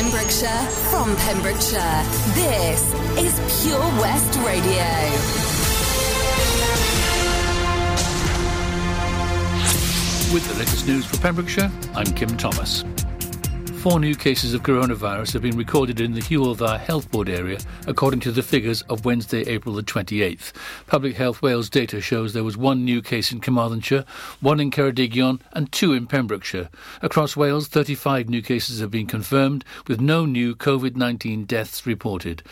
Pembrokeshire, 0.00 0.66
from 0.88 1.14
Pembrokeshire. 1.16 2.02
This 2.32 2.80
is 3.18 3.62
Pure 3.62 3.80
West 4.00 4.34
Radio. 4.46 4.86
With 10.32 10.48
the 10.48 10.58
latest 10.58 10.86
news 10.86 11.04
for 11.04 11.18
Pembrokeshire, 11.18 11.70
I'm 11.94 12.06
Kim 12.06 12.34
Thomas. 12.38 12.82
Four 13.80 13.98
new 13.98 14.14
cases 14.14 14.52
of 14.52 14.62
coronavirus 14.62 15.32
have 15.32 15.40
been 15.40 15.56
recorded 15.56 16.00
in 16.00 16.12
the 16.12 16.20
Hywel 16.20 16.54
Dda 16.54 16.78
Health 16.78 17.10
Board 17.10 17.30
area, 17.30 17.58
according 17.86 18.20
to 18.20 18.30
the 18.30 18.42
figures 18.42 18.82
of 18.82 19.06
Wednesday, 19.06 19.40
April 19.44 19.74
the 19.74 19.82
28th. 19.82 20.52
Public 20.86 21.16
Health 21.16 21.40
Wales 21.40 21.70
data 21.70 22.02
shows 22.02 22.34
there 22.34 22.44
was 22.44 22.58
one 22.58 22.84
new 22.84 23.00
case 23.00 23.32
in 23.32 23.40
Carmarthenshire, 23.40 24.04
one 24.42 24.60
in 24.60 24.70
Ceredigion, 24.70 25.40
and 25.52 25.72
two 25.72 25.94
in 25.94 26.06
Pembrokeshire. 26.06 26.68
Across 27.00 27.38
Wales, 27.38 27.68
35 27.68 28.28
new 28.28 28.42
cases 28.42 28.80
have 28.80 28.90
been 28.90 29.06
confirmed, 29.06 29.64
with 29.88 29.98
no 29.98 30.26
new 30.26 30.54
COVID 30.54 30.94
19 30.94 31.46
deaths 31.46 31.86
reported. 31.86 32.42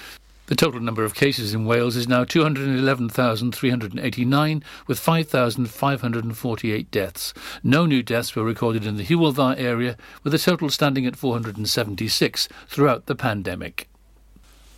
The 0.48 0.57
total 0.57 0.80
number 0.80 1.05
of 1.05 1.15
cases 1.15 1.52
in 1.52 1.66
Wales 1.66 1.95
is 1.95 2.09
now 2.09 2.25
211,389, 2.25 4.65
with 4.87 4.98
5,548 4.98 6.91
deaths. 6.91 7.34
No 7.62 7.84
new 7.84 8.02
deaths 8.02 8.34
were 8.34 8.43
recorded 8.43 8.87
in 8.87 8.97
the 8.97 9.05
Hywel 9.05 9.59
area, 9.59 9.98
with 10.24 10.33
a 10.33 10.38
total 10.38 10.71
standing 10.71 11.05
at 11.05 11.16
476 11.16 12.48
throughout 12.66 13.05
the 13.05 13.15
pandemic. 13.15 13.88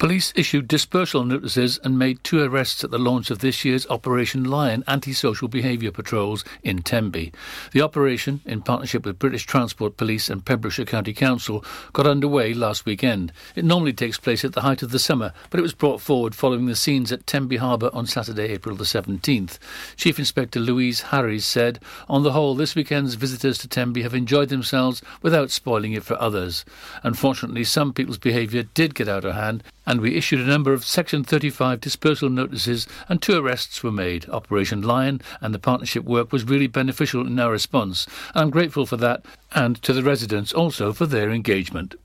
Police 0.00 0.32
issued 0.34 0.66
dispersal 0.66 1.24
notices 1.24 1.78
and 1.84 1.98
made 1.98 2.24
two 2.24 2.40
arrests 2.40 2.82
at 2.82 2.90
the 2.90 2.98
launch 2.98 3.30
of 3.30 3.40
this 3.40 3.66
year's 3.66 3.86
Operation 3.88 4.45
Lion 4.45 4.82
anti-social 4.86 5.46
behaviour 5.46 5.90
patrols 5.90 6.42
in 6.62 6.80
Tenby. 6.80 7.34
The 7.73 7.82
operation, 7.82 8.40
in 8.46 8.62
partnership 8.62 9.04
with 9.04 9.18
British 9.18 9.45
Transport 9.45 9.98
Police 9.98 10.30
and 10.30 10.42
Pembrokeshire 10.42 10.87
County 10.87 11.12
Council, 11.12 11.62
got 11.92 12.07
underway 12.07 12.54
last 12.54 12.87
weekend. 12.87 13.30
It 13.54 13.66
normally 13.66 13.92
takes 13.92 14.16
place 14.16 14.42
at 14.42 14.54
the 14.54 14.62
height 14.62 14.80
of 14.80 14.90
the 14.90 14.98
summer, 14.98 15.34
but 15.51 15.60
it 15.60 15.62
was 15.62 15.74
brought 15.74 16.01
forward 16.01 16.35
following 16.35 16.64
the 16.64 16.74
scenes 16.74 17.12
at 17.12 17.26
Tenby 17.26 17.59
Harbour 17.59 17.90
on 17.92 18.07
Saturday, 18.07 18.45
April 18.45 18.76
the 18.76 18.85
17th. 18.85 19.59
Chief 19.96 20.18
Inspector 20.18 20.59
Louise 20.59 21.02
Harries 21.02 21.45
said, 21.45 21.79
On 22.09 22.23
the 22.23 22.32
whole, 22.32 22.54
this 22.54 22.74
weekend's 22.74 23.16
visitors 23.16 23.59
to 23.59 23.68
Tenby 23.68 24.01
have 24.01 24.14
enjoyed 24.14 24.48
themselves 24.48 25.02
without 25.20 25.51
spoiling 25.51 25.92
it 25.92 26.04
for 26.04 26.18
others. 26.18 26.64
Unfortunately, 27.02 27.64
some 27.64 27.92
people's 27.92 28.16
behaviour 28.16 28.62
did 28.62 28.95
get 28.95 29.07
out 29.07 29.26
of 29.26 29.35
hand 29.35 29.62
and 29.91 30.01
we 30.01 30.16
issued 30.16 30.38
a 30.38 30.45
number 30.45 30.73
of 30.73 30.85
Section 30.85 31.24
35 31.24 31.80
dispersal 31.80 32.30
notices 32.30 32.87
and 33.09 33.21
two 33.21 33.37
arrests 33.37 33.83
were 33.83 33.91
made. 33.91 34.29
Operation 34.29 34.82
Lion 34.82 35.21
and 35.41 35.52
the 35.52 35.59
partnership 35.59 36.05
work 36.05 36.30
was 36.30 36.45
really 36.45 36.69
beneficial 36.69 37.27
in 37.27 37.41
our 37.41 37.51
response. 37.51 38.07
I'm 38.32 38.51
grateful 38.51 38.87
for 38.87 38.97
that 38.99 39.24
and 39.52 39.82
to 39.82 39.93
the 39.93 40.05
residents 40.05 40.52
also 40.52 40.93
for 40.93 41.07
their 41.07 41.32
engagement. 41.32 41.97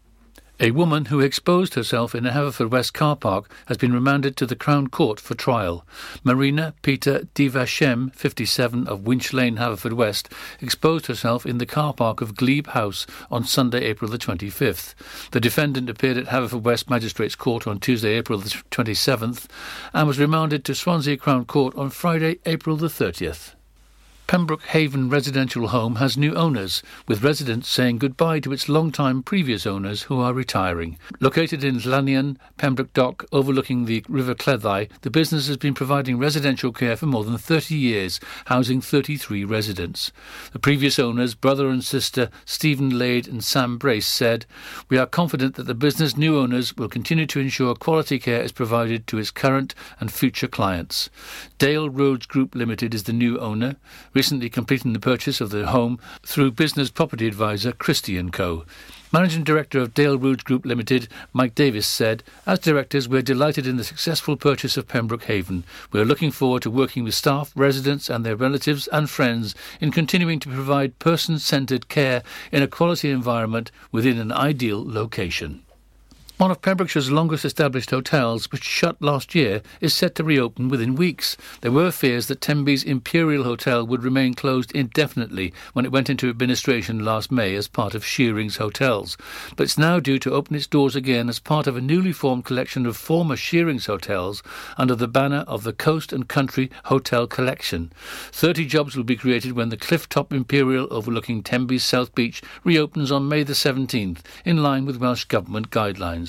A 0.58 0.72
woman 0.72 1.06
who 1.06 1.20
exposed 1.20 1.74
herself 1.74 2.16
in 2.16 2.26
a 2.26 2.32
Haverfordwest 2.32 2.94
car 2.94 3.18
park 3.18 3.52
has 3.66 3.76
been 3.76 3.92
remanded 3.92 4.38
to 4.38 4.46
the 4.46 4.56
Crown 4.56 4.88
Court 4.88 5.20
for 5.20 5.36
trial. 5.36 5.86
Marina 6.24 6.74
Peter 6.82 7.28
Divashem, 7.36 8.16
57, 8.16 8.88
of 8.88 9.06
Winch 9.06 9.34
Lane, 9.34 9.58
Haverfordwest, 9.58 9.98
West, 9.98 10.30
exposed 10.62 11.08
herself 11.08 11.46
in 11.46 11.58
the 11.58 11.66
car 11.66 11.94
park 11.94 12.22
of 12.22 12.38
Glebe 12.38 12.68
House 12.68 13.06
on 13.30 13.44
Sunday, 13.44 13.84
April 13.84 14.10
the 14.10 14.18
25th. 14.18 14.94
The 15.32 15.42
defendant 15.42 15.90
appeared 15.90 16.16
at 16.16 16.28
Haverfordwest 16.28 16.90
Magistrates 16.90 17.36
Court 17.36 17.68
on 17.68 17.82
Tuesday, 17.82 18.14
April 18.14 18.40
the 18.40 18.50
27th, 18.72 19.48
and 19.94 20.08
was 20.08 20.20
remanded 20.20 20.64
to 20.64 20.74
Swansea 20.74 21.18
Crown 21.18 21.44
Court 21.44 21.76
on 21.76 21.90
Friday, 21.90 22.40
April 22.46 22.78
the 22.78 22.88
30th. 22.88 23.55
Pembroke 24.28 24.64
Haven 24.64 25.08
residential 25.08 25.68
home 25.68 25.98
has 25.98 26.18
new 26.18 26.34
owners, 26.34 26.82
with 27.08 27.24
residents 27.24 27.70
saying 27.70 28.00
goodbye 28.00 28.40
to 28.40 28.52
its 28.52 28.68
long-time 28.68 29.22
previous 29.22 29.68
owners 29.68 30.04
who 30.04 30.20
are 30.20 30.34
retiring. 30.34 30.98
Located 31.20 31.64
in 31.64 31.78
Llanion, 31.78 32.38
Pembroke 32.58 32.92
Dock, 32.94 33.26
overlooking 33.32 33.86
the 33.86 34.04
River 34.10 34.34
Cleddau, 34.34 34.88
the 35.02 35.12
business 35.12 35.48
has 35.48 35.58
been 35.58 35.76
providing 35.76 36.18
residential 36.18 36.72
care 36.72 36.98
for 36.98 37.06
more 37.06 37.24
than 37.24 37.38
30 37.38 37.76
years, 37.76 38.20
housing 38.46 38.82
33 38.82 39.46
residents. 39.46 40.12
The 40.54 40.60
previous 40.60 40.98
owners, 40.98 41.36
brother 41.36 41.70
and 41.70 41.84
sister 41.84 42.32
Stephen 42.46 42.98
Lade 42.98 43.28
and 43.28 43.44
Sam 43.44 43.78
Brace, 43.78 44.08
said, 44.08 44.48
We 44.90 44.98
are 44.98 45.06
confident 45.06 45.54
that 45.56 45.68
the 45.68 45.76
business 45.76 46.18
new 46.18 46.40
owners 46.40 46.76
will 46.76 46.90
continue 46.90 47.28
to 47.28 47.40
ensure 47.40 47.76
quality 47.76 48.18
care 48.18 48.42
is 48.42 48.52
provided 48.52 49.06
to 49.08 49.20
its 49.20 49.30
current 49.30 49.76
and 50.00 50.12
future 50.12 50.48
clients. 50.48 51.12
Dale 51.60 51.92
Roads 51.92 52.26
Group 52.26 52.56
Limited 52.56 52.96
is 52.96 53.04
the 53.04 53.14
new 53.14 53.38
owner 53.38 53.76
recently 54.16 54.50
completing 54.50 54.94
the 54.94 55.00
purchase 55.00 55.42
of 55.42 55.50
the 55.50 55.68
home 55.68 56.00
through 56.24 56.50
business 56.50 56.90
property 56.90 57.28
advisor 57.28 57.74
Christie 57.74 58.22
& 58.30 58.32
Co. 58.32 58.66
Managing 59.12 59.44
Director 59.44 59.80
of 59.80 59.94
Dale 59.94 60.18
Roads 60.18 60.44
Group 60.44 60.66
Limited, 60.66 61.10
Mike 61.34 61.54
Davis, 61.54 61.86
said, 61.86 62.24
As 62.46 62.60
directors, 62.60 63.08
we're 63.08 63.22
delighted 63.22 63.68
in 63.68 63.76
the 63.76 63.84
successful 63.84 64.38
purchase 64.38 64.78
of 64.78 64.88
Pembroke 64.88 65.26
Haven. 65.26 65.66
We're 65.92 66.06
looking 66.06 66.32
forward 66.32 66.64
to 66.64 66.72
working 66.72 67.04
with 67.04 67.14
staff, 67.14 67.52
residents, 67.56 68.10
and 68.10 68.26
their 68.26 68.36
relatives 68.36 68.88
and 68.88 69.10
friends 69.10 69.54
in 69.80 69.92
continuing 69.92 70.40
to 70.40 70.50
provide 70.50 71.00
person 71.00 71.38
centred 71.38 71.90
care 71.90 72.24
in 72.52 72.64
a 72.64 72.68
quality 72.68 73.12
environment 73.12 73.70
within 73.92 74.18
an 74.18 74.32
ideal 74.32 74.84
location. 74.84 75.65
One 76.38 76.52
of 76.52 76.62
Pembrokeshire's 76.62 77.10
longest 77.10 77.46
established 77.46 77.92
hotels, 77.92 78.52
which 78.52 78.66
shut 78.66 79.02
last 79.02 79.36
year, 79.36 79.62
is 79.80 79.94
set 79.94 80.16
to 80.16 80.24
reopen 80.26 80.68
within 80.68 80.96
weeks. 80.96 81.38
There 81.62 81.72
were 81.72 81.92
fears 81.92 82.28
that 82.28 82.42
Tenby's 82.42 82.84
Imperial 82.84 83.46
Hotel 83.46 83.88
would 83.88 84.04
remain 84.04 84.34
closed 84.34 84.74
indefinitely 84.74 85.54
when 85.72 85.86
it 85.86 85.94
went 85.94 86.10
into 86.10 86.28
administration 86.28 87.06
last 87.06 87.32
May 87.32 87.56
as 87.56 87.70
part 87.70 87.96
of 87.96 88.04
Shearing's 88.04 88.58
Hotels, 88.58 89.16
but 89.56 89.64
it's 89.64 89.78
now 89.78 90.02
due 90.02 90.20
to 90.20 90.34
open 90.34 90.58
its 90.58 90.68
doors 90.68 90.94
again 90.94 91.30
as 91.30 91.40
part 91.40 91.68
of 91.68 91.78
a 91.78 91.82
newly 91.82 92.12
formed 92.12 92.44
collection 92.44 92.86
of 92.86 92.98
former 92.98 93.38
Shearing's 93.38 93.86
hotels 93.86 94.44
under 94.78 94.94
the 94.94 95.08
banner 95.08 95.46
of 95.48 95.64
the 95.64 95.72
Coast 95.72 96.12
and 96.12 96.28
Country 96.28 96.70
Hotel 96.84 97.28
Collection. 97.28 97.94
Thirty 98.34 98.66
jobs 98.66 98.98
will 98.98 99.06
be 99.06 99.16
created 99.16 99.54
when 99.54 99.70
the 99.70 99.78
Clifftop 99.78 100.34
Imperial 100.34 100.90
overlooking 100.92 101.44
Tenby's 101.44 101.86
South 101.86 102.14
Beach 102.14 102.42
reopens 102.66 103.10
on 103.10 103.30
May 103.30 103.44
the 103.44 103.54
17th, 103.54 104.20
in 104.44 104.62
line 104.62 104.86
with 104.86 104.98
Welsh 104.98 105.24
Government 105.24 105.70
guidelines. 105.70 106.25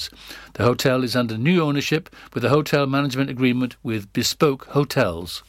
The 0.55 0.65
hotel 0.65 1.03
is 1.03 1.17
under 1.17 1.37
new 1.37 1.63
ownership 1.63 2.15
with 2.33 2.45
a 2.45 2.51
hotel 2.51 2.87
management 2.87 3.31
agreement 3.31 3.77
with 3.83 4.13
Bespoke 4.13 4.67
Hotels. 4.67 5.43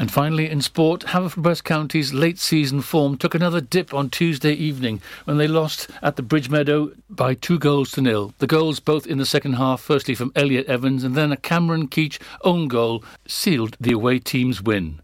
And 0.00 0.10
finally, 0.10 0.48
in 0.48 0.62
sport, 0.62 1.02
Haverfordwest 1.02 1.62
County's 1.62 2.14
late 2.14 2.38
season 2.38 2.80
form 2.80 3.18
took 3.18 3.34
another 3.34 3.60
dip 3.60 3.92
on 3.92 4.08
Tuesday 4.08 4.54
evening 4.54 5.02
when 5.24 5.36
they 5.36 5.46
lost 5.46 5.90
at 6.00 6.16
the 6.16 6.22
Bridge 6.22 6.48
Meadow 6.48 6.92
by 7.10 7.34
two 7.34 7.58
goals 7.58 7.90
to 7.90 8.00
nil. 8.00 8.32
The 8.38 8.46
goals, 8.46 8.80
both 8.80 9.06
in 9.06 9.18
the 9.18 9.26
second 9.26 9.54
half, 9.54 9.82
firstly 9.82 10.14
from 10.14 10.32
Elliot 10.34 10.66
Evans 10.68 11.04
and 11.04 11.14
then 11.14 11.32
a 11.32 11.36
Cameron 11.36 11.86
Keach 11.86 12.18
own 12.40 12.66
goal, 12.66 13.04
sealed 13.28 13.76
the 13.78 13.92
away 13.92 14.18
team's 14.20 14.62
win. 14.62 15.00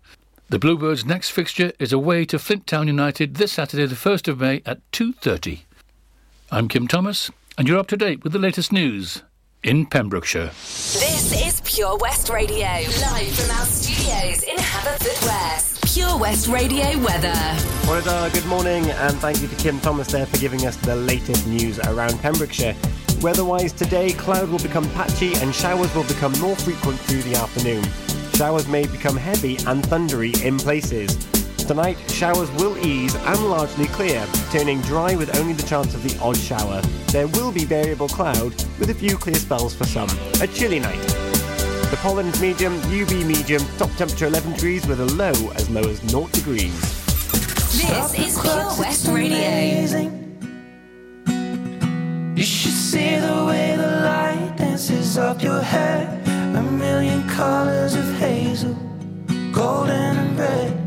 The 0.49 0.59
Bluebirds' 0.59 1.05
next 1.05 1.29
fixture 1.29 1.73
is 1.79 1.93
away 1.93 2.25
to 2.25 2.39
Flint 2.39 2.67
Town 2.67 2.87
United 2.87 3.35
this 3.35 3.53
Saturday, 3.53 3.85
the 3.85 3.97
1st 3.97 4.29
of 4.29 4.41
May 4.41 4.63
at 4.65 4.81
2.30. 4.93 5.65
I'm 6.51 6.69
Kim 6.69 6.89
Thomas 6.89 7.31
and 7.59 7.67
you're 7.67 7.79
up 7.79 7.87
to 7.89 7.97
date 7.97 8.23
with 8.23 8.33
the 8.33 8.39
latest 8.39 8.73
news 8.73 9.23
in 9.63 9.87
Pembrokeshire. 9.87 10.47
This 10.47 11.47
is 11.47 11.61
Pure 11.65 11.97
West 11.99 12.29
Radio, 12.29 12.67
live 12.67 13.33
from 13.35 13.57
our 13.57 13.65
studios 13.65 14.43
in 14.43 14.57
Haverfordwest. 14.57 15.95
Pure 15.95 16.19
West 16.19 16.49
Radio 16.49 16.85
weather. 16.99 17.35
Morning, 17.87 18.33
good 18.33 18.47
morning, 18.47 18.91
and 18.91 19.17
thank 19.17 19.41
you 19.41 19.49
to 19.49 19.57
Kim 19.57 19.81
Thomas 19.81 20.09
there 20.09 20.27
for 20.27 20.37
giving 20.37 20.67
us 20.67 20.77
the 20.77 20.97
latest 20.97 21.47
news 21.47 21.79
around 21.81 22.19
Pembrokeshire. 22.21 22.77
Weather-wise 23.23 23.73
today, 23.73 24.13
cloud 24.13 24.51
will 24.51 24.59
become 24.59 24.89
patchy 24.91 25.35
and 25.37 25.55
showers 25.55 25.93
will 25.95 26.05
become 26.05 26.33
more 26.39 26.57
frequent 26.57 26.99
through 27.01 27.23
the 27.23 27.37
afternoon. 27.37 27.83
Showers 28.35 28.69
may 28.69 28.87
become 28.87 29.17
heavy 29.17 29.57
and 29.67 29.83
thundery 29.83 30.35
in 30.45 30.59
places. 30.59 31.17
Tonight, 31.67 31.99
showers 32.09 32.49
will 32.53 32.79
ease 32.79 33.17
and 33.17 33.51
largely 33.51 33.87
clear, 33.87 34.25
turning 34.53 34.81
dry 34.83 35.17
with 35.17 35.37
only 35.37 35.53
the 35.53 35.65
chance 35.65 35.95
of 35.95 36.03
the 36.05 36.17
odd 36.23 36.37
shower. 36.37 36.81
There 37.09 37.27
will 37.27 37.51
be 37.51 37.65
variable 37.65 38.07
cloud 38.07 38.55
with 38.79 38.91
a 38.91 38.95
few 38.95 39.17
clear 39.17 39.35
spells 39.35 39.75
for 39.75 39.85
some. 39.85 40.09
A 40.41 40.47
chilly 40.47 40.79
night. 40.79 41.01
The 41.91 41.99
pollen's 42.01 42.41
medium, 42.41 42.79
UV 42.83 43.27
medium, 43.27 43.63
top 43.79 43.91
temperature 43.97 44.27
11 44.27 44.53
degrees 44.53 44.87
with 44.87 45.01
a 45.01 45.07
low 45.07 45.33
as 45.57 45.69
low 45.69 45.83
as 45.83 45.99
0 46.09 46.29
degrees. 46.29 46.81
This 47.33 48.17
is 48.17 48.41
Pure 48.41 48.79
West 48.79 49.09
Radio. 49.09 50.09
You 52.37 52.45
should 52.45 52.71
see 52.71 53.17
the 53.17 53.45
way 53.45 53.75
the 53.77 54.03
light 54.05 54.55
dances 54.57 55.19
up 55.19 55.43
your 55.43 55.61
hair. 55.61 56.23
A 56.55 56.63
million 56.63 57.29
colors 57.29 57.97
of 57.97 58.05
hazel, 58.19 58.75
golden 59.53 60.17
and 60.17 60.39
red. 60.39 60.86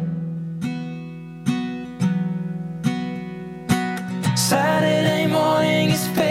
Saturday 4.40 5.28
morning 5.28 5.90
is 5.90 6.08
fading. 6.08 6.29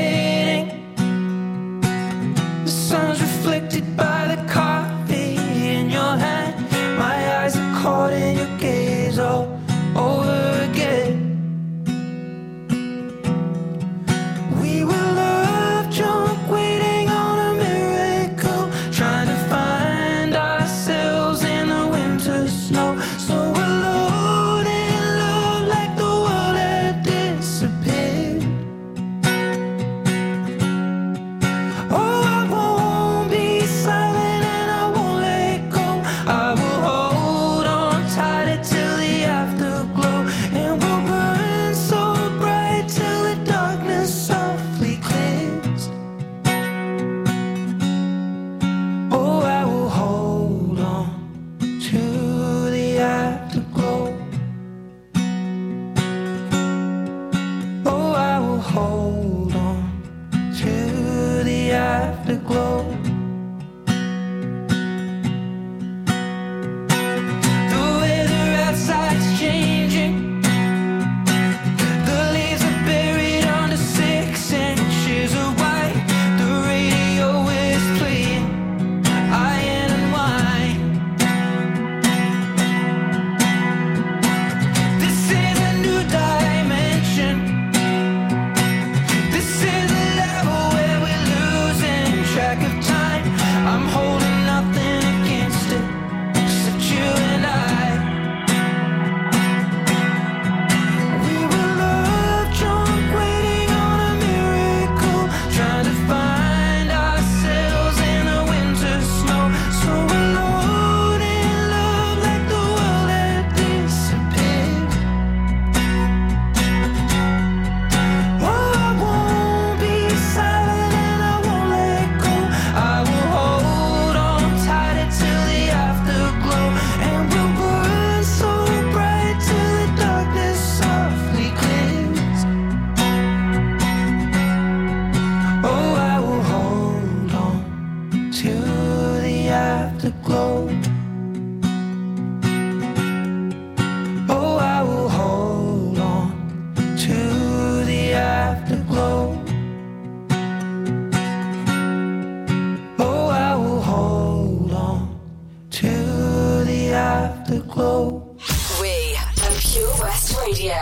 Radio. 160.49 160.73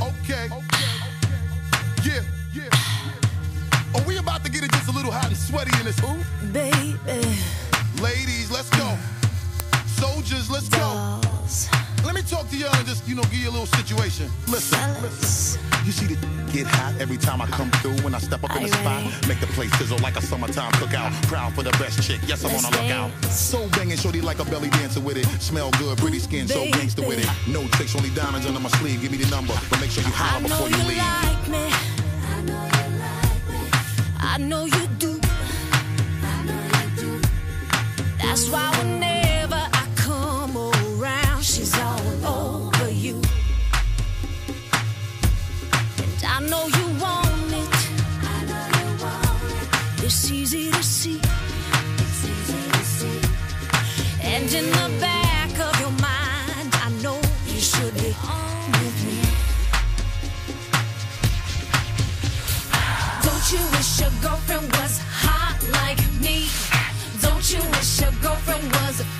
Okay. 0.00 0.48
Yeah, 2.02 2.22
yeah. 2.54 2.70
Are 3.94 4.02
we 4.06 4.16
about 4.16 4.42
to 4.46 4.50
get 4.50 4.64
it 4.64 4.72
just 4.72 4.88
a 4.88 4.92
little 4.92 5.12
hot 5.12 5.26
and 5.26 5.36
sweaty 5.36 5.70
in 5.78 5.84
this? 5.84 6.00
Ooh, 6.02 6.24
baby. 6.52 6.96
Ladies, 8.00 8.50
let's 8.50 8.70
go. 8.70 8.96
Soldiers, 9.84 10.50
let's 10.50 10.70
go. 10.70 11.20
Let 12.04 12.14
me 12.14 12.22
talk 12.22 12.48
to 12.48 12.56
y'all 12.56 12.74
and 12.74 12.86
just, 12.86 13.06
you 13.06 13.14
know, 13.14 13.22
give 13.24 13.34
you 13.34 13.50
a 13.50 13.54
little 13.54 13.66
situation. 13.66 14.30
Listen, 14.48 14.78
listen. 15.02 15.60
You 15.84 15.92
see 15.92 16.06
the 16.06 16.16
get 16.52 16.66
hot 16.66 16.94
every 17.00 17.16
time 17.16 17.40
I 17.40 17.46
come 17.46 17.70
through 17.82 17.96
when 18.02 18.14
I 18.14 18.18
step 18.18 18.42
up 18.44 18.54
in 18.56 18.62
the 18.64 18.68
spot. 18.68 19.04
Make 19.28 19.40
the 19.40 19.46
place 19.48 19.72
sizzle 19.78 19.98
like 19.98 20.16
a 20.16 20.22
summertime 20.22 20.72
cookout. 20.72 21.10
Proud 21.28 21.54
for 21.54 21.62
the 21.62 21.70
best 21.72 22.02
chick, 22.02 22.20
yes, 22.26 22.44
I'm 22.44 22.54
on 22.54 22.64
a 22.64 22.76
lookout. 22.76 23.10
So 23.30 23.68
banging, 23.70 23.96
shorty 23.96 24.20
like 24.20 24.40
a 24.40 24.44
belly 24.44 24.70
dancer 24.70 25.00
with 25.00 25.16
it. 25.16 25.26
Smell 25.40 25.70
good, 25.72 25.98
pretty 25.98 26.18
skin, 26.18 26.48
so 26.48 26.64
gangster 26.70 27.06
with 27.06 27.18
it. 27.18 27.28
No 27.52 27.66
tricks, 27.68 27.94
only 27.96 28.10
diamonds 28.10 28.46
under 28.46 28.60
my 28.60 28.68
sleeve. 28.70 29.00
Give 29.02 29.10
me 29.10 29.18
the 29.18 29.30
number, 29.30 29.54
but 29.70 29.80
make 29.80 29.90
sure 29.90 30.02
you 30.02 30.10
holler 30.12 30.42
before 30.42 30.68
you, 30.68 30.76
you 30.76 30.88
leave. 30.88 30.98
Like 30.98 31.48
me. 31.48 31.72
I 32.32 32.42
know 32.42 32.64
you 32.76 32.86
like 32.98 33.44
me. 33.48 33.60
I 34.18 34.38
know 34.38 34.64
you 34.64 34.86
do. 34.98 35.20
I 36.22 36.42
know 36.44 36.62
you 36.76 36.90
do. 36.96 37.20
That's 38.18 38.48
why 38.50 38.70
whenever 38.70 38.89
see. 51.00 51.20
It's 52.02 52.24
easy 52.28 52.70
to 52.76 52.84
see. 52.84 53.20
And 54.20 54.52
in 54.52 54.66
the 54.80 54.88
back 55.00 55.52
of 55.58 55.72
your 55.80 55.94
mind, 56.08 56.70
I 56.86 56.88
know 57.02 57.18
you 57.46 57.58
should 57.58 57.94
be 57.94 58.12
on 58.20 58.66
with 58.80 58.98
me. 59.08 59.20
Don't 63.24 63.46
you 63.54 63.62
wish 63.74 63.90
your 64.02 64.12
girlfriend 64.20 64.68
was 64.78 64.94
hot 65.24 65.58
like 65.78 66.02
me? 66.20 66.36
Don't 67.22 67.46
you 67.50 67.62
wish 67.70 68.00
your 68.02 68.12
girlfriend 68.20 68.66
was 68.80 69.19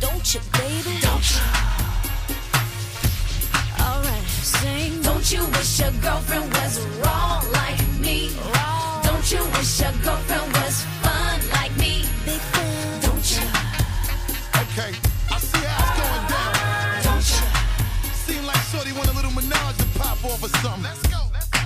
Don't 0.00 0.34
you, 0.34 0.40
baby? 0.52 1.00
Don't 1.00 1.34
you? 1.34 1.59
Don't 5.30 5.46
you 5.46 5.58
wish 5.58 5.78
your 5.78 5.92
girlfriend 6.02 6.52
was 6.54 6.80
wrong 6.98 7.44
like 7.52 7.78
me? 8.00 8.30
Wrong. 8.52 9.00
Don't 9.04 9.30
you 9.30 9.38
wish 9.54 9.80
your 9.80 9.92
girlfriend 10.02 10.52
was 10.54 10.82
fun 11.02 11.40
like 11.52 11.70
me? 11.76 12.04
Big 12.24 12.40
fan. 12.50 13.00
Don't 13.00 13.30
you? 13.30 13.46
Okay, 14.62 14.92
I 15.30 15.38
see 15.38 15.64
how 15.64 15.86
it's 15.86 15.94
going 16.00 16.26
down. 16.34 17.02
Don't 17.04 17.26
you? 17.30 17.42
Seem 18.26 18.44
like 18.44 18.56
Shorty 18.72 18.90
want 18.90 19.08
a 19.08 19.12
little 19.12 19.30
menage 19.30 19.76
to 19.76 19.86
pop 20.00 20.24
off 20.24 20.42
or 20.42 20.48
something. 20.48 20.82
Let's 20.82 20.98
go, 20.98 20.98
let's 20.98 21.06
go. 21.06 21.09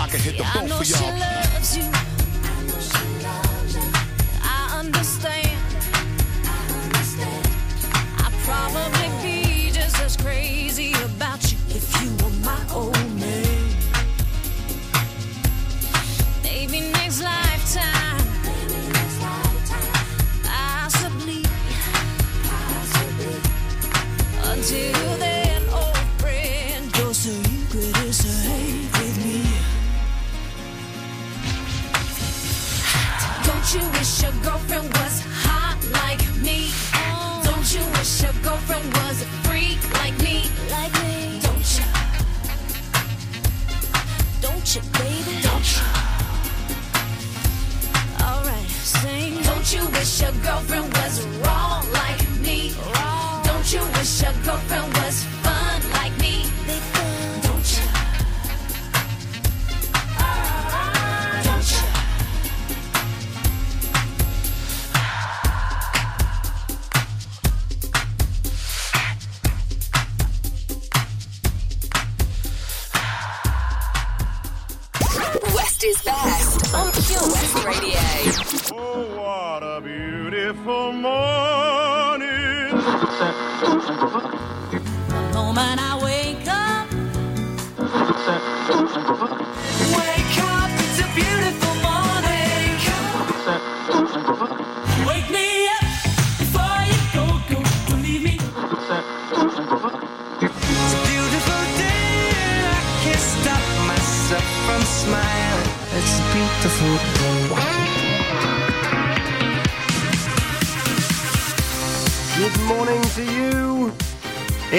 I 0.00 0.08
can 0.08 0.20
hit 0.20 0.38
the 0.38 0.44
I 0.44 0.54
boat 0.54 0.68
know 0.68 0.78
for 0.78 0.84
she 0.84 1.04
y'all. 1.04 1.18
loves 1.18 1.76
you. 1.76 1.84
I 4.42 4.78
understand. 4.78 5.58
I'd 8.18 8.32
probably 8.44 9.08
be 9.22 9.70
just 9.70 10.00
as 10.00 10.16
crazy 10.16 10.92
about 11.04 11.52
you 11.52 11.58
if 11.68 12.02
you 12.02 12.10
were 12.24 12.32
my 12.44 12.58
old 12.72 12.96
Don't 33.70 33.82
you 33.84 33.90
wish 33.92 34.22
your 34.22 34.32
girlfriend 34.42 34.88
was 34.94 35.22
hot 35.46 35.78
like 36.02 36.18
me? 36.42 36.72
Don't 37.44 37.72
you 37.72 37.84
wish 37.94 38.20
your 38.20 38.32
girlfriend 38.42 38.84
was 38.94 39.22
a 39.22 39.26
freak 39.46 39.78
like 39.94 40.18
me? 40.18 40.50
Like 40.74 40.92
me? 41.04 41.38
Don't 41.38 41.70
you? 41.78 41.86
Don't 44.42 44.74
you, 44.74 44.82
baby? 44.98 45.34
Don't 45.46 45.68
you? 45.70 45.86
Alright, 48.26 48.70
sing. 48.82 49.40
Don't 49.44 49.72
you 49.72 49.86
wish 49.94 50.20
your 50.20 50.32
girlfriend 50.42 50.92
was 50.92 51.24
wrong 51.38 51.86
like 51.92 52.28
me? 52.40 52.74
Wrong. 52.74 53.44
Don't 53.44 53.72
you 53.72 53.82
wish 53.94 54.20
your 54.20 54.34
girlfriend 54.42 54.92
was 54.98 55.29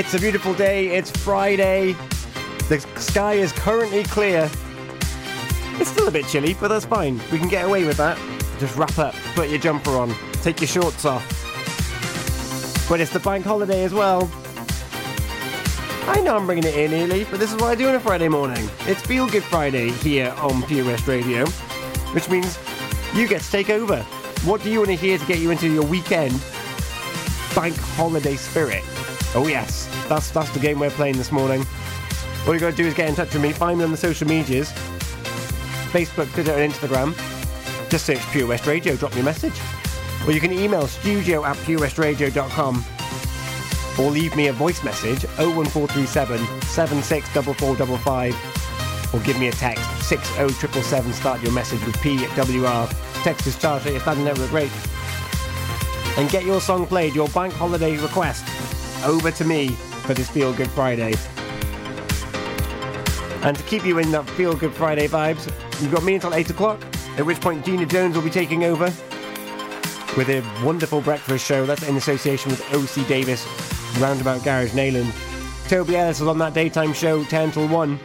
It's 0.02 0.16
a 0.16 0.20
beautiful 0.20 0.56
day. 0.56 0.88
It's 0.88 1.12
Friday. 1.12 1.94
The 2.70 2.80
sky 2.96 3.34
is 3.34 3.52
currently 3.52 4.04
clear. 4.04 4.50
It's 5.80 5.92
still 5.92 6.08
a 6.08 6.12
bit 6.12 6.26
chilly, 6.26 6.56
but 6.56 6.70
that's 6.70 6.86
fine. 6.86 7.22
We 7.32 7.38
can 7.38 7.48
get 7.48 7.66
away 7.66 7.86
with 7.86 7.98
that. 7.98 8.18
Just 8.58 8.76
wrap 8.76 8.98
up, 8.98 9.14
put 9.36 9.50
your 9.50 9.60
jumper 9.60 9.92
on, 9.92 10.12
take 10.42 10.60
your 10.60 10.70
shorts 10.70 11.06
off. 11.06 11.24
But 12.90 13.00
it's 13.00 13.12
the 13.12 13.20
bank 13.20 13.46
holiday 13.46 13.84
as 13.84 13.94
well. 13.94 14.24
I 16.08 16.20
know 16.22 16.36
I'm 16.36 16.48
bringing 16.48 16.66
it 16.66 16.76
in 16.76 16.94
early, 16.96 17.26
but 17.26 17.40
this 17.40 17.54
is 17.54 17.62
what 17.62 17.70
I 17.70 17.76
do 17.76 17.88
on 17.88 17.94
a 17.94 18.00
Friday 18.00 18.28
morning. 18.28 18.72
It's 18.88 19.04
Feel 19.04 19.30
Good 19.30 19.44
Friday 19.44 19.92
here 19.92 20.34
on 20.40 20.64
Pure 20.64 20.86
West 20.86 21.08
Radio, 21.08 21.46
which 22.16 22.28
means 22.28 22.58
you 23.14 23.28
get 23.28 23.42
to 23.42 23.52
take 23.52 23.70
over. 23.70 24.02
What 24.46 24.64
do 24.64 24.72
you 24.72 24.80
want 24.80 24.90
to 24.90 24.96
hear 24.96 25.20
to 25.20 25.26
get 25.28 25.38
you 25.38 25.52
into 25.52 25.72
your 25.72 25.86
weekend 25.86 26.44
bank 27.54 27.78
holiday 27.78 28.36
spirit? 28.36 28.84
Oh 29.34 29.48
yes, 29.48 29.88
that's 30.08 30.32
that's 30.32 30.52
the 30.52 30.60
game 30.60 30.80
we're 30.80 30.92
playing 30.92 31.18
this 31.18 31.32
morning. 31.32 31.66
All 32.48 32.54
you 32.54 32.60
got 32.60 32.72
to 32.72 32.76
do 32.76 32.86
is 32.86 32.94
get 32.94 33.10
in 33.10 33.16
touch 33.16 33.34
with 33.34 33.42
me. 33.42 33.52
Find 33.52 33.78
me 33.78 33.84
on 33.84 33.92
the 33.92 33.98
social 33.98 34.28
medias: 34.28 34.72
Facebook, 35.92 36.32
Twitter, 36.34 36.54
and 36.54 36.74
Instagram. 36.74 37.16
Just 37.90 38.06
search 38.06 38.20
Pure 38.32 38.48
West 38.48 38.68
Radio. 38.68 38.96
Drop 38.96 39.14
me 39.14 39.22
a 39.22 39.24
message, 39.24 39.60
or 40.26 40.34
you 40.34 40.40
can 40.40 40.52
email 40.52 40.88
studio 40.88 41.46
at 41.46 41.56
purewestradio.com 41.58 42.84
or 44.00 44.10
leave 44.10 44.36
me 44.36 44.48
a 44.48 44.54
voice 44.54 44.84
message 44.84 45.24
01437 45.38 46.38
764455 46.64 49.14
or 49.14 49.20
give 49.22 49.40
me 49.40 49.48
a 49.48 49.52
text 49.52 49.84
60777 50.08 51.14
start 51.14 51.42
your 51.42 51.52
message 51.52 51.84
with 51.86 51.96
PWR 51.98 53.24
text 53.24 53.48
is 53.48 53.58
charged 53.58 53.86
at 53.88 53.92
your 53.92 54.02
standard 54.02 54.24
network 54.24 54.52
rate 54.52 54.72
and 56.18 56.30
get 56.30 56.46
your 56.46 56.62
song 56.62 56.86
played 56.86 57.14
your 57.14 57.28
bank 57.30 57.54
holiday 57.54 57.98
request 57.98 58.46
over 59.06 59.32
to 59.32 59.44
me 59.44 59.76
for 60.02 60.14
this 60.14 60.30
Feel 60.30 60.54
Good 60.54 60.70
Friday 60.70 61.14
and 63.44 63.58
to 63.58 63.64
keep 63.64 63.86
you 63.86 63.98
in 63.98 64.12
that 64.12 64.30
Feel 64.32 64.56
Good 64.56 64.74
Friday 64.74 65.08
vibes 65.08 65.46
you've 65.82 65.92
got 65.92 66.04
me 66.04 66.16
until 66.16 66.34
8 66.34 66.50
o'clock 66.50 66.84
at 67.18 67.26
which 67.26 67.42
point 67.42 67.66
Gina 67.66 67.86
Jones 67.86 68.16
will 68.16 68.24
be 68.24 68.30
taking 68.30 68.64
over 68.64 68.86
with 70.18 70.30
a 70.30 70.44
wonderful 70.64 71.02
breakfast 71.02 71.46
show 71.46 71.66
that's 71.66 71.88
in 71.88 71.96
association 71.96 72.52
with 72.52 72.62
OC 72.74 73.08
Davis 73.08 73.48
Roundabout 74.00 74.44
Garage 74.44 74.72
Neyland. 74.72 75.12
Toby 75.70 75.96
Ellis 75.96 76.20
is 76.20 76.28
on 76.28 76.38
that 76.40 76.54
daytime 76.54 76.94
show 76.94 77.24
10 77.24 77.52
till 77.52 77.68
1. 77.68 77.98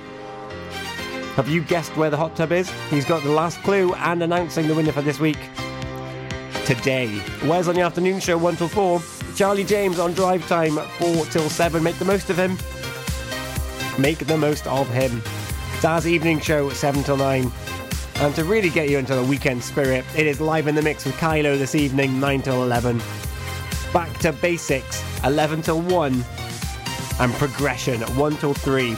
Have 1.35 1.49
you 1.49 1.63
guessed 1.63 1.97
where 1.97 2.11
the 2.11 2.17
hot 2.17 2.37
tub 2.37 2.53
is? 2.53 2.71
He's 2.91 3.05
got 3.05 3.23
the 3.23 3.31
last 3.31 3.61
clue 3.63 3.93
and 3.95 4.23
announcing 4.23 4.69
the 4.69 4.75
winner 4.75 4.93
for 4.93 5.03
this 5.03 5.19
week. 5.19 5.39
Today. 6.65 7.09
Where's 7.45 7.69
on 7.69 7.75
the 7.75 7.81
afternoon 7.81 8.21
show 8.21 8.39
1 8.39 8.57
till 8.57 8.69
4. 8.69 9.01
Charlie 9.37 9.65
James 9.65 9.99
on 9.99 10.15
drive 10.15 10.49
time 10.49 10.77
4 10.77 11.27
till 11.27 11.51
7. 11.51 11.83
Make 11.83 11.99
the 11.99 12.07
most 12.07 12.31
of 12.31 12.39
him. 12.39 12.57
Make 14.01 14.21
the 14.21 14.39
most 14.39 14.67
of 14.67 14.89
him. 14.89 15.23
Daz 15.83 16.07
evening 16.07 16.41
show 16.41 16.71
7 16.71 17.05
till 17.05 17.19
9. 17.19 17.53
And 18.15 18.35
to 18.35 18.45
really 18.45 18.71
get 18.71 18.89
you 18.89 18.97
into 18.97 19.15
the 19.15 19.23
weekend 19.23 19.63
spirit, 19.63 20.07
it 20.17 20.27
is 20.27 20.41
live 20.41 20.69
in 20.69 20.75
the 20.75 20.81
mix 20.81 21.05
with 21.05 21.17
Kylo 21.17 21.59
this 21.59 21.75
evening, 21.75 22.19
9 22.19 22.41
till 22.41 22.63
11. 22.63 22.99
Back 23.93 24.17
to 24.21 24.33
basics, 24.33 25.05
11 25.23 25.61
till 25.61 25.83
1. 25.83 26.25
And 27.21 27.33
progression, 27.35 28.01
1 28.01 28.37
till 28.39 28.55
3. 28.55 28.97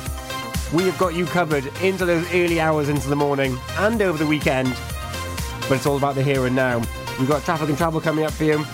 We 0.73 0.85
have 0.85 0.99
got 0.99 1.14
you 1.14 1.26
covered 1.26 1.66
into 1.83 2.04
those 2.04 2.33
early 2.33 2.61
hours 2.61 2.88
into 2.88 3.09
the 3.09 3.16
morning 3.16 3.59
and 3.78 4.00
over 4.00 4.16
the 4.16 4.26
weekend. 4.26 4.68
But 5.62 5.73
it's 5.73 5.87
all 5.87 5.97
about 5.97 6.14
the 6.14 6.23
here 6.23 6.47
and 6.47 6.54
now. 6.54 6.78
We've 7.18 7.26
got 7.26 7.42
traffic 7.42 7.71
and 7.71 7.76
travel 7.76 8.00
coming 8.00 8.25
up 8.25 8.33
for 8.33 8.45
you. 8.45 8.64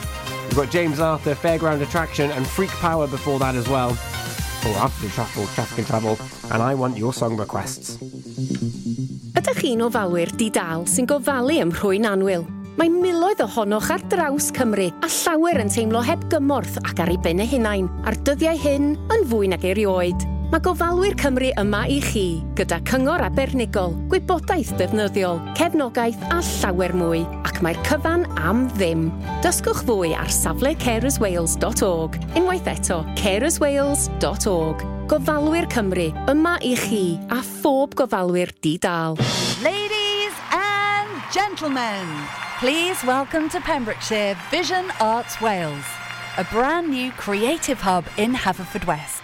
We've 0.54 0.66
got 0.66 0.72
James 0.72 1.00
Arthur, 1.00 1.34
Fairground 1.34 1.82
Attraction, 1.82 2.30
and 2.30 2.46
Freak 2.46 2.70
Power 2.78 3.08
before 3.08 3.40
that 3.40 3.56
as 3.56 3.68
well. 3.68 3.90
Or 3.90 4.76
after 4.78 5.08
Travel, 5.08 5.46
Traffic 5.46 5.78
and 5.78 5.86
Travel, 5.88 6.16
and 6.52 6.62
I 6.62 6.76
want 6.76 6.96
your 6.96 7.12
song 7.12 7.36
requests. 7.36 7.98
Ydych 9.34 9.58
chi'n 9.58 9.82
ofalwyr 9.82 10.30
di-dal 10.38 10.86
sy'n 10.86 11.08
gofalu 11.10 11.58
ym 11.58 11.72
rhwy'n 11.74 12.06
anwyl? 12.06 12.46
Mae 12.78 12.86
miloedd 12.86 13.42
ohonoch 13.42 13.90
ar 13.96 14.04
draws 14.06 14.52
Cymru 14.54 14.92
a 14.94 15.10
llawer 15.10 15.58
yn 15.64 15.74
teimlo 15.74 16.04
heb 16.06 16.22
gymorth 16.30 16.78
ac 16.84 17.02
ar 17.02 17.10
ei 17.10 17.18
ben 17.18 17.42
y 17.42 17.48
hunain, 17.50 17.90
a'r 18.06 18.20
dyddiau 18.22 18.54
hyn 18.54 18.94
yn 19.10 19.26
fwy 19.26 19.50
nag 19.50 19.66
erioed. 19.74 20.22
Mae 20.54 20.62
gofalwyr 20.62 21.16
Cymru 21.18 21.48
yma 21.58 21.80
i 21.90 21.96
chi, 21.98 22.36
gyda 22.54 22.76
cyngor 22.86 23.24
abernigol, 23.26 23.96
gwybodaeth 24.12 24.68
defnyddiol, 24.78 25.40
cefnogaeth 25.58 26.20
a 26.30 26.36
llawer 26.46 26.94
mwy, 26.94 27.24
ac 27.42 27.58
mae'r 27.66 27.80
cyfan 27.88 28.22
am 28.38 28.60
ddim. 28.76 29.08
Dysgwch 29.42 29.80
fwy 29.88 30.12
ar 30.14 30.30
safle 30.30 30.70
carerswales.org, 30.84 32.20
unwaith 32.38 32.70
eto 32.70 33.00
carerswales.org. 33.18 34.86
Gofalwyr 35.10 35.66
Cymru, 35.74 36.06
yma 36.30 36.54
i 36.62 36.76
chi 36.84 37.02
a 37.34 37.40
phob 37.42 37.98
gofalwyr 37.98 38.54
di-dal. 38.62 39.18
Ladies 39.66 40.38
and 40.54 41.18
gentlemen, 41.34 42.06
please 42.62 43.02
welcome 43.02 43.50
to 43.50 43.58
Pembrokeshire 43.58 44.38
Vision 44.54 44.86
Arts 45.00 45.40
Wales, 45.42 45.90
a 46.38 46.46
brand 46.54 46.94
new 46.94 47.10
creative 47.18 47.80
hub 47.80 48.06
in 48.18 48.38
Haverfordwest 48.38 49.23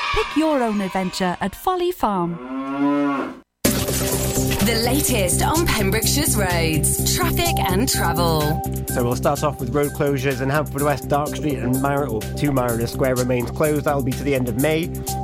Pick 0.13 0.35
your 0.35 0.61
own 0.61 0.81
adventure 0.81 1.37
at 1.39 1.55
Folly 1.55 1.91
Farm. 1.91 3.40
The 4.61 4.83
latest 4.85 5.41
on 5.41 5.65
Pembrokeshire's 5.65 6.37
roads, 6.37 7.15
traffic 7.15 7.57
and 7.57 7.89
travel. 7.89 8.61
So 8.89 9.03
we'll 9.03 9.15
start 9.15 9.43
off 9.43 9.59
with 9.59 9.73
road 9.73 9.93
closures 9.93 10.39
in 10.39 10.49
Haverfordwest, 10.49 11.07
Dark 11.07 11.29
Street 11.29 11.57
and 11.57 11.81
Mar- 11.81 12.07
or 12.07 12.21
two 12.21 12.51
Mariner 12.51 12.85
Square 12.85 13.15
remains 13.15 13.49
closed. 13.49 13.85
That'll 13.85 14.03
be 14.03 14.11
to 14.11 14.23
the 14.23 14.35
end 14.35 14.49
of 14.49 14.61
May. 14.61 14.83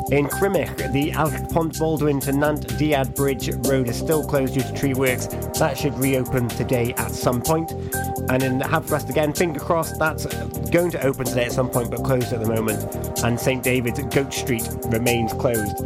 In 0.10 0.25
Crymych, 0.27 0.91
the 0.91 1.12
Alec 1.12 1.50
Pont 1.50 1.77
Baldwin 1.77 2.20
to 2.22 2.32
Nant 2.32 2.65
Diad 2.79 3.13
Bridge 3.13 3.50
Road 3.67 3.88
is 3.88 3.96
still 3.96 4.25
closed 4.25 4.56
due 4.56 4.62
to 4.62 4.74
tree 4.74 4.96
works. 4.96 5.27
That 5.60 5.77
should 5.77 5.94
reopen 6.00 6.48
today 6.50 6.96
at 6.98 7.12
some 7.12 7.39
point. 7.39 7.72
And 8.32 8.41
in 8.41 8.60
Haverfordwest 8.60 9.12
again, 9.12 9.34
finger 9.34 9.60
crossed, 9.60 10.00
that's 10.00 10.25
going 10.72 10.89
to 10.91 11.06
open 11.06 11.27
today 11.27 11.46
at 11.46 11.51
some 11.51 11.70
point 11.70 11.91
but 11.91 12.03
closed 12.03 12.34
at 12.34 12.39
the 12.39 12.48
moment. 12.48 12.84
And 13.24 13.39
St 13.39 13.63
David's 13.63 14.00
Goat 14.06 14.34
Street 14.34 14.67
remains 14.86 15.32
closed. 15.34 15.77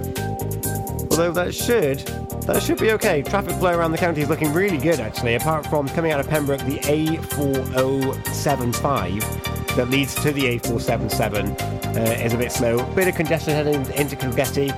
Although 1.21 1.43
that 1.43 1.53
should 1.53 1.99
that 2.47 2.63
should 2.63 2.79
be 2.79 2.89
okay. 2.93 3.21
Traffic 3.21 3.53
flow 3.57 3.77
around 3.77 3.91
the 3.91 3.99
county 3.99 4.21
is 4.21 4.29
looking 4.29 4.51
really 4.53 4.79
good 4.79 4.99
actually, 4.99 5.35
apart 5.35 5.67
from 5.67 5.87
coming 5.89 6.11
out 6.11 6.19
of 6.19 6.27
Pembroke, 6.27 6.61
the 6.61 6.79
A4075 6.79 9.75
that 9.75 9.91
leads 9.91 10.15
to 10.15 10.31
the 10.31 10.57
A477 10.57 11.95
uh, 11.95 11.99
is 12.23 12.33
a 12.33 12.37
bit 12.37 12.51
slow. 12.51 12.79
A 12.79 12.95
bit 12.95 13.07
of 13.07 13.13
congestion 13.13 13.53
heading 13.53 13.85
into 13.91 14.15
Kilgetty. 14.15 14.69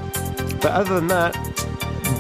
But 0.62 0.73
other 0.73 0.95
than 0.95 1.07
that, 1.07 1.33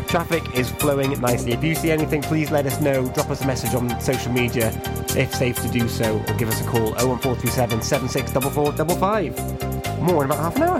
traffic 0.07 0.55
is 0.55 0.71
flowing 0.71 1.19
nicely. 1.19 1.51
If 1.51 1.61
you 1.61 1.75
see 1.75 1.91
anything, 1.91 2.21
please 2.21 2.49
let 2.49 2.65
us 2.65 2.79
know. 2.79 3.05
Drop 3.09 3.29
us 3.29 3.41
a 3.41 3.45
message 3.45 3.75
on 3.75 3.99
social 3.99 4.31
media 4.31 4.71
if 5.17 5.35
safe 5.35 5.61
to 5.63 5.67
do 5.67 5.89
so, 5.89 6.23
or 6.29 6.33
give 6.35 6.47
us 6.47 6.61
a 6.61 6.63
call 6.63 6.93
01437 6.93 7.81
764455. 7.81 10.01
More 10.01 10.23
in 10.23 10.31
about 10.31 10.39
half 10.39 10.55
an 10.55 10.63
hour. 10.63 10.79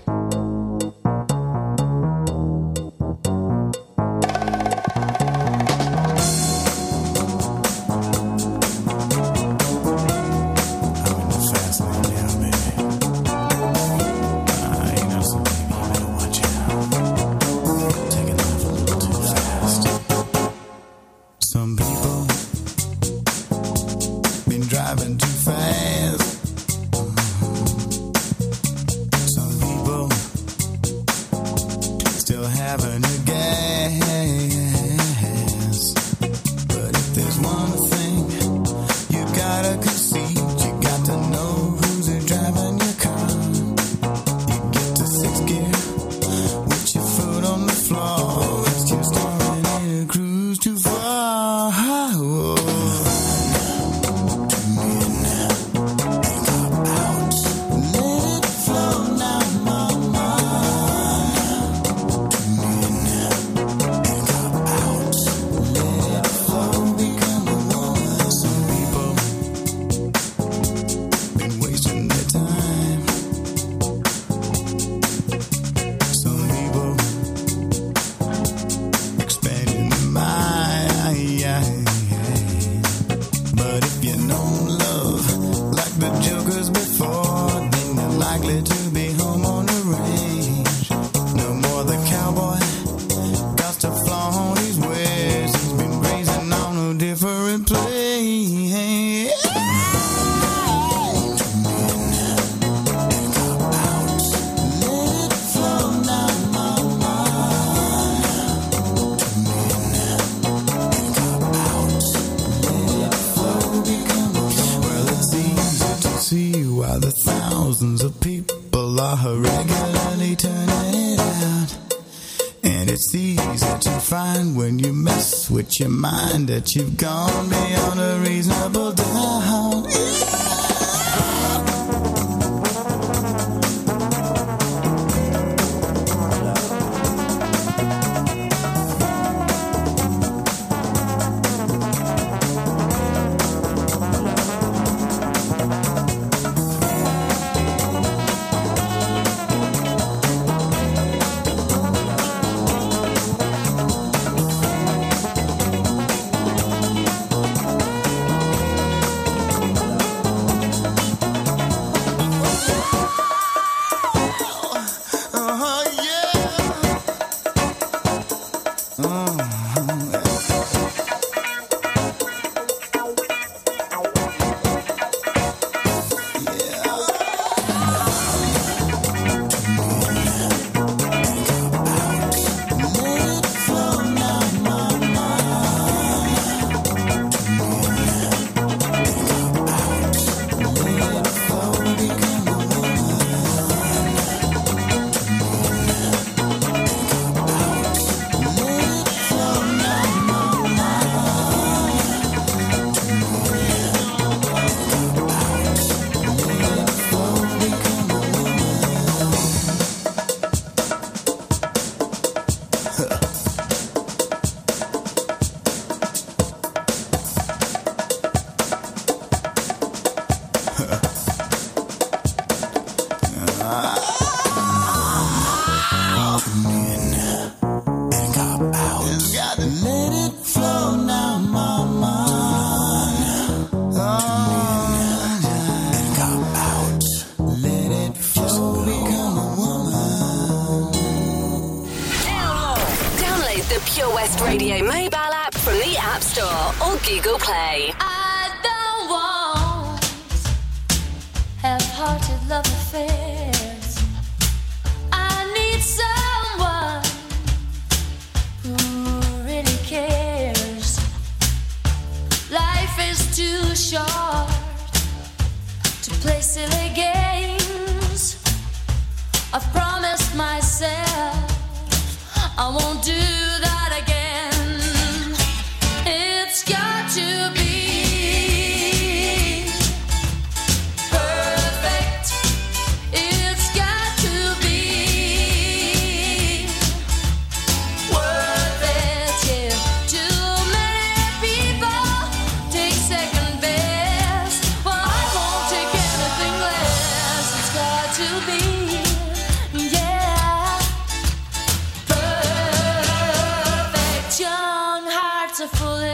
you've 126.75 126.95
gone. 126.97 127.20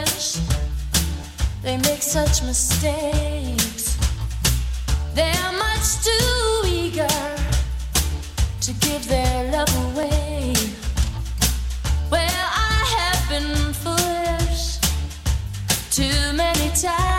foolish. 0.04 0.38
They 1.62 1.76
make 1.76 2.02
such 2.02 2.42
mistakes. 2.42 3.96
They're 5.14 5.52
much 5.52 6.04
too 6.04 6.62
eager 6.66 7.06
to 8.60 8.72
give 8.80 9.06
their 9.08 9.50
love 9.52 9.94
away. 9.94 10.54
Well, 12.10 12.20
I 12.20 12.84
have 12.98 13.28
been 13.28 13.72
foolish 13.72 14.78
too 15.90 16.32
many 16.36 16.70
times. 16.70 17.17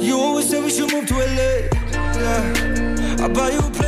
You 0.00 0.18
always 0.18 0.50
tell 0.50 0.62
me 0.62 0.76
you 0.76 0.88
moved 0.88 1.08
to 1.08 1.14
LA. 1.14 1.68
Yeah. 1.92 3.24
I 3.24 3.28
buy 3.28 3.50
you 3.50 3.60
a. 3.60 3.83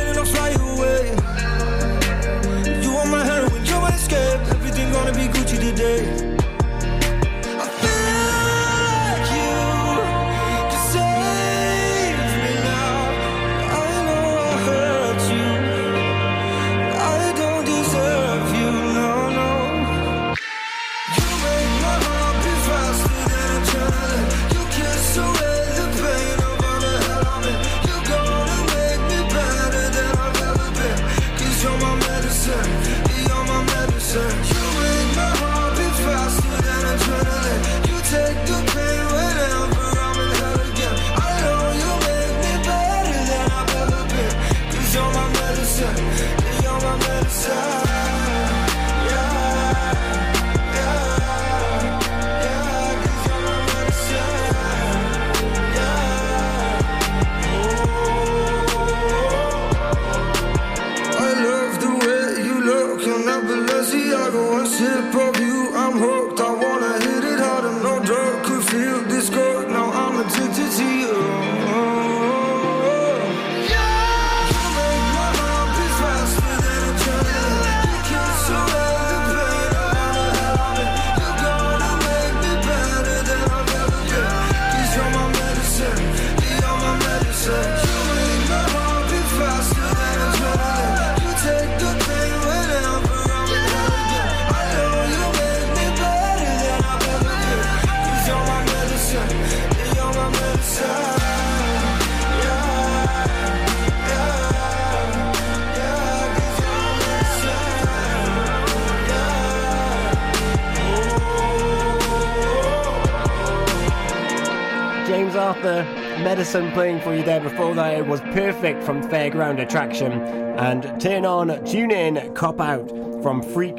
Arthur, 115.47 115.83
Medicine 116.23 116.73
playing 116.73 116.99
for 116.99 117.15
you 117.15 117.23
there 117.23 117.39
before 117.39 117.73
that. 117.73 117.97
It 117.97 118.05
was 118.05 118.19
perfect 118.19 118.83
from 118.83 119.01
Fairground 119.01 119.61
Attraction. 119.61 120.11
And 120.11 120.99
Turn 120.99 121.25
On, 121.25 121.63
Tune 121.63 121.91
In, 121.91 122.33
Cop 122.33 122.59
Out 122.59 122.89
from 123.23 123.41
Freak 123.41 123.77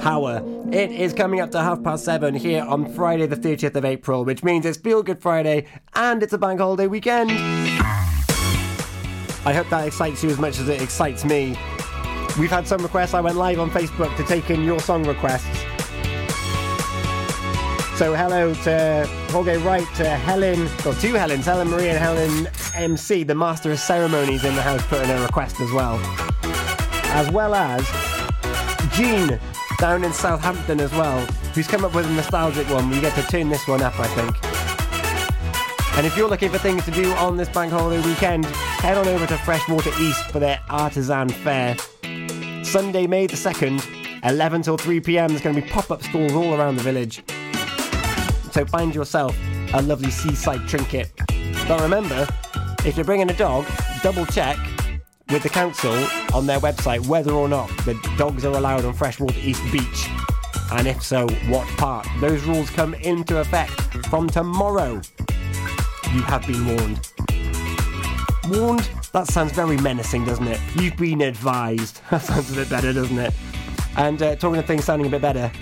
Power. 0.00 0.42
It 0.72 0.90
is 0.90 1.12
coming 1.12 1.40
up 1.40 1.50
to 1.50 1.60
half 1.60 1.82
past 1.82 2.06
seven 2.06 2.34
here 2.34 2.62
on 2.62 2.90
Friday, 2.94 3.26
the 3.26 3.36
30th 3.36 3.74
of 3.76 3.84
April, 3.84 4.24
which 4.24 4.42
means 4.42 4.64
it's 4.64 4.78
Feel 4.78 5.02
Good 5.02 5.20
Friday 5.20 5.66
and 5.94 6.22
it's 6.22 6.32
a 6.32 6.38
bank 6.38 6.58
holiday 6.58 6.86
weekend. 6.86 7.30
I 9.44 9.52
hope 9.52 9.68
that 9.68 9.86
excites 9.86 10.24
you 10.24 10.30
as 10.30 10.38
much 10.38 10.58
as 10.58 10.70
it 10.70 10.80
excites 10.80 11.26
me. 11.26 11.48
We've 12.38 12.48
had 12.50 12.66
some 12.66 12.82
requests. 12.82 13.12
I 13.12 13.20
went 13.20 13.36
live 13.36 13.60
on 13.60 13.70
Facebook 13.70 14.16
to 14.16 14.24
take 14.24 14.48
in 14.48 14.64
your 14.64 14.80
song 14.80 15.04
requests. 15.04 15.69
So 18.00 18.14
hello 18.14 18.54
to 18.54 19.06
Jorge 19.30 19.58
Wright, 19.58 19.86
to 19.96 20.08
Helen, 20.08 20.62
or 20.86 20.94
two 20.94 21.12
Helens, 21.12 21.44
Helen 21.44 21.68
Marie 21.68 21.90
and 21.90 21.98
Helen 21.98 22.48
MC, 22.74 23.24
the 23.24 23.34
Master 23.34 23.72
of 23.72 23.78
Ceremonies 23.78 24.42
in 24.42 24.54
the 24.54 24.62
house, 24.62 24.82
put 24.86 25.02
in 25.02 25.10
a 25.10 25.20
request 25.20 25.60
as 25.60 25.70
well. 25.70 26.00
As 27.12 27.30
well 27.30 27.54
as 27.54 27.86
Jean 28.94 29.38
down 29.78 30.02
in 30.02 30.14
Southampton 30.14 30.80
as 30.80 30.90
well, 30.92 31.20
who's 31.52 31.68
come 31.68 31.84
up 31.84 31.94
with 31.94 32.06
a 32.06 32.12
nostalgic 32.14 32.70
one. 32.70 32.88
We 32.88 33.02
get 33.02 33.14
to 33.16 33.22
turn 33.30 33.50
this 33.50 33.68
one 33.68 33.82
up, 33.82 33.92
I 34.00 34.06
think. 34.06 34.34
And 35.98 36.06
if 36.06 36.16
you're 36.16 36.30
looking 36.30 36.48
for 36.48 36.56
things 36.56 36.86
to 36.86 36.90
do 36.90 37.12
on 37.16 37.36
this 37.36 37.50
bank 37.50 37.70
holiday 37.70 38.02
weekend, 38.08 38.46
head 38.46 38.96
on 38.96 39.08
over 39.08 39.26
to 39.26 39.36
Freshwater 39.36 39.90
East 40.00 40.24
for 40.30 40.38
their 40.38 40.58
Artisan 40.70 41.28
Fair. 41.28 41.76
Sunday, 42.64 43.06
May 43.06 43.26
the 43.26 43.36
2nd, 43.36 44.24
11 44.24 44.62
till 44.62 44.78
3 44.78 45.00
pm, 45.00 45.28
there's 45.28 45.42
going 45.42 45.54
to 45.54 45.60
be 45.60 45.68
pop 45.68 45.90
up 45.90 46.02
stalls 46.02 46.32
all 46.32 46.54
around 46.54 46.76
the 46.76 46.82
village. 46.82 47.22
So 48.52 48.64
find 48.64 48.94
yourself 48.94 49.36
a 49.74 49.82
lovely 49.82 50.10
seaside 50.10 50.66
trinket. 50.68 51.12
But 51.68 51.80
remember, 51.80 52.26
if 52.84 52.96
you're 52.96 53.04
bringing 53.04 53.30
a 53.30 53.34
dog, 53.34 53.66
double 54.02 54.26
check 54.26 54.58
with 55.30 55.42
the 55.44 55.48
council 55.48 55.92
on 56.34 56.46
their 56.46 56.58
website 56.58 57.06
whether 57.06 57.32
or 57.32 57.48
not 57.48 57.68
the 57.84 57.94
dogs 58.18 58.44
are 58.44 58.56
allowed 58.56 58.84
on 58.84 58.92
Freshwater 58.92 59.38
East 59.38 59.62
Beach. 59.70 60.08
And 60.72 60.88
if 60.88 61.02
so, 61.02 61.28
what 61.48 61.66
part? 61.78 62.06
Those 62.20 62.42
rules 62.44 62.70
come 62.70 62.94
into 62.94 63.38
effect 63.38 63.72
from 64.08 64.28
tomorrow. 64.28 65.00
You 66.12 66.22
have 66.22 66.44
been 66.46 66.66
warned. 66.66 67.08
Warned? 68.48 68.90
That 69.12 69.26
sounds 69.28 69.52
very 69.52 69.76
menacing, 69.76 70.24
doesn't 70.24 70.46
it? 70.46 70.60
You've 70.74 70.96
been 70.96 71.20
advised. 71.22 72.00
That 72.10 72.22
sounds 72.22 72.50
a 72.52 72.54
bit 72.54 72.70
better, 72.70 72.92
doesn't 72.92 73.18
it? 73.18 73.32
And 73.96 74.20
uh, 74.22 74.36
talking 74.36 74.58
of 74.58 74.66
things 74.66 74.84
sounding 74.84 75.06
a 75.06 75.10
bit 75.10 75.22
better, 75.22 75.52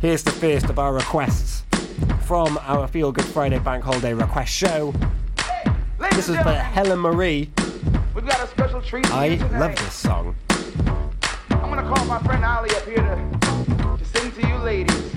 here's 0.00 0.22
the 0.22 0.32
first 0.32 0.66
of 0.66 0.78
our 0.78 0.92
requests 0.92 1.65
from 2.22 2.58
our 2.62 2.86
Feel 2.88 3.12
Good 3.12 3.24
Friday 3.24 3.58
Bank 3.58 3.84
Holiday 3.84 4.14
request 4.14 4.52
show. 4.52 4.92
This 6.12 6.28
is 6.28 6.36
for 6.38 6.52
Helen 6.52 6.98
Marie. 6.98 7.50
We've 8.14 8.26
got 8.26 8.42
a 8.42 8.46
special 8.46 8.80
treat 8.80 9.10
I 9.10 9.36
love 9.58 9.76
this 9.76 9.92
song. 9.94 10.34
I'm 11.50 11.70
gonna 11.70 11.82
call 11.82 12.04
my 12.06 12.18
friend 12.20 12.44
Ali 12.44 12.70
up 12.70 12.84
here 12.84 12.96
to, 12.96 13.96
to 13.98 14.04
sing 14.04 14.32
to 14.32 14.48
you 14.48 14.56
ladies. 14.58 15.14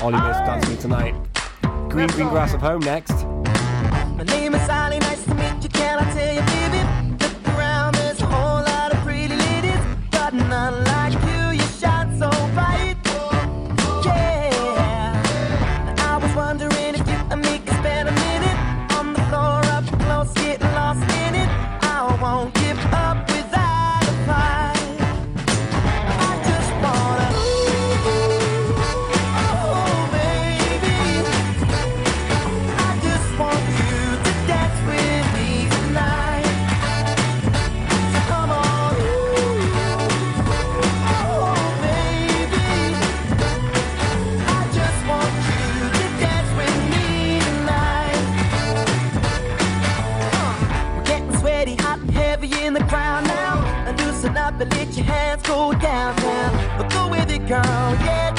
Ollie 0.00 0.20
Moose 0.20 0.36
dancing 0.38 0.78
Tonight. 0.78 1.14
Green 1.88 2.08
Green 2.08 2.28
Grass 2.28 2.52
of 2.54 2.60
Home 2.60 2.80
next. 2.80 3.12
My 3.14 4.24
name 4.24 4.54
is 4.54 4.62
Sally, 4.66 4.98
your 54.96 55.06
hands 55.06 55.42
go 55.42 55.72
down, 55.72 56.14
But 56.78 56.90
go 56.92 57.08
with 57.08 57.30
it, 57.30 57.46
girl. 57.46 57.96
Yeah, 58.04 58.33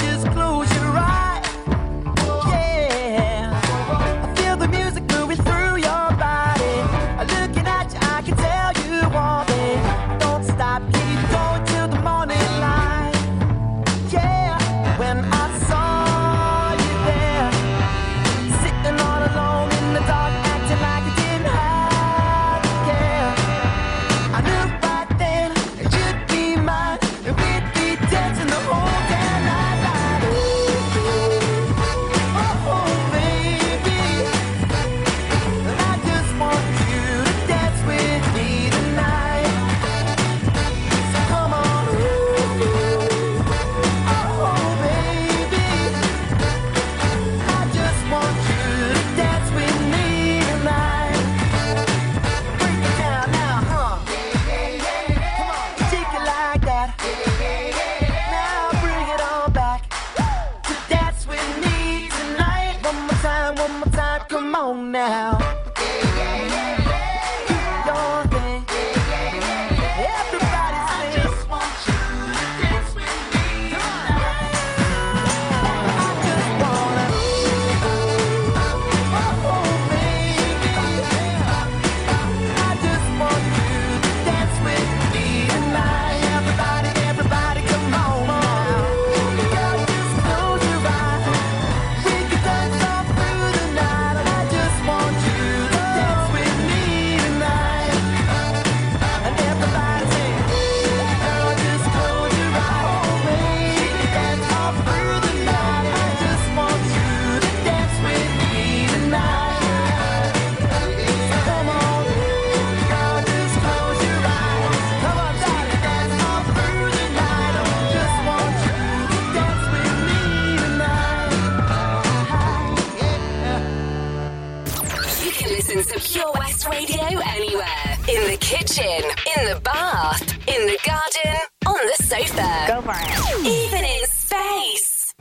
kitchen, 128.55 129.03
in 129.37 129.53
the 129.53 129.59
bath, 129.63 130.21
in 130.47 130.65
the 130.67 130.77
garden, 130.85 131.39
on 131.67 131.75
the 131.87 132.03
sofa. 132.03 132.65
Go 132.67 132.81
for 132.81 132.95
it. 132.95 133.45
Even 133.45 133.83
in 133.83 134.05
space. 134.07 135.13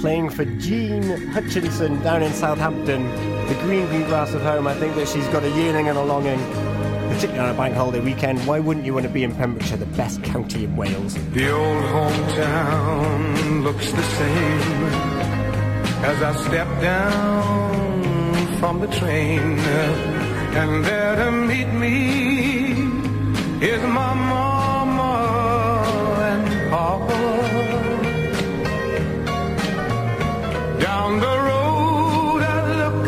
playing 0.00 0.28
for 0.30 0.44
Jean 0.60 1.02
Hutchinson 1.32 2.00
down 2.02 2.22
in 2.22 2.32
Southampton. 2.32 3.04
The 3.48 3.54
green, 3.62 3.86
green 3.86 4.04
grass 4.04 4.34
of 4.34 4.42
home. 4.42 4.66
I 4.68 4.74
think 4.74 4.94
that 4.94 5.08
she's 5.08 5.26
got 5.28 5.42
a 5.42 5.50
yearning 5.50 5.88
and 5.88 5.98
a 5.98 6.02
longing, 6.02 6.38
particularly 7.08 7.40
on 7.40 7.54
a 7.54 7.58
bank 7.58 7.74
holiday 7.74 8.00
weekend. 8.00 8.38
Why 8.46 8.60
wouldn't 8.60 8.86
you 8.86 8.94
want 8.94 9.06
to 9.06 9.12
be 9.12 9.24
in 9.24 9.34
Pembrokeshire, 9.34 9.78
the 9.78 9.86
best 9.96 10.22
county 10.22 10.64
in 10.64 10.76
Wales? 10.76 11.14
The 11.32 11.50
old 11.50 11.84
hometown 11.84 13.64
looks 13.64 13.90
the 13.90 14.02
same 14.02 14.82
as 16.04 16.22
I 16.22 16.36
step 16.46 16.68
down 16.80 17.95
from 18.58 18.80
the 18.80 18.86
train. 18.88 19.58
And 20.60 20.84
there 20.84 21.16
to 21.16 21.30
meet 21.30 21.68
me 21.68 22.72
is 23.60 23.82
my 23.82 24.14
mama 24.14 25.12
and 26.32 26.70
papa. 26.70 27.22
Down 30.80 31.20
the 31.20 31.36
road 31.48 32.40
I 32.42 32.58
look 32.82 33.06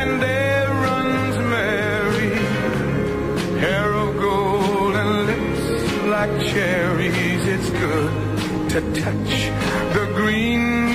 and 0.00 0.22
there 0.22 0.68
runs 0.86 1.36
Mary, 1.54 2.34
hair 3.60 3.92
of 3.92 4.16
gold 4.20 4.94
and 4.94 5.26
lips 5.26 5.64
like 6.06 6.34
cherries. 6.52 7.46
It's 7.54 7.70
good 7.70 8.12
to 8.70 8.80
touch 9.02 9.32
the 9.94 10.06
green, 10.14 10.87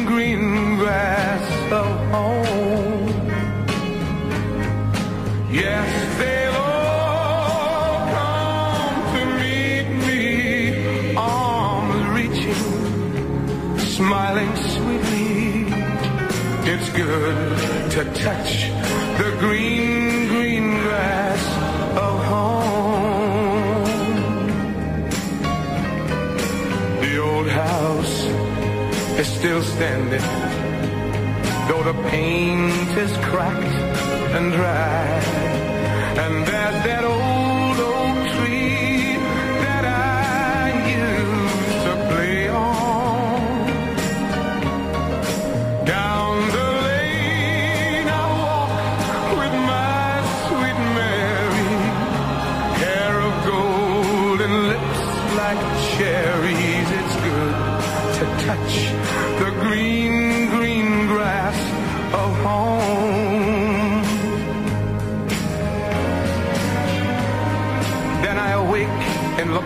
To 17.14 18.04
touch 18.16 18.70
the 19.20 19.36
green, 19.38 20.28
green 20.30 20.82
grass 20.82 21.42
of 21.96 22.26
home. 22.26 23.84
The 27.02 27.18
old 27.20 27.48
house 27.50 28.24
is 29.20 29.28
still 29.28 29.62
standing, 29.62 30.26
though 31.68 31.84
the 31.84 31.94
paint 32.10 32.98
is 32.98 33.16
cracked 33.18 33.76
and 34.34 34.52
dry. 34.52 35.43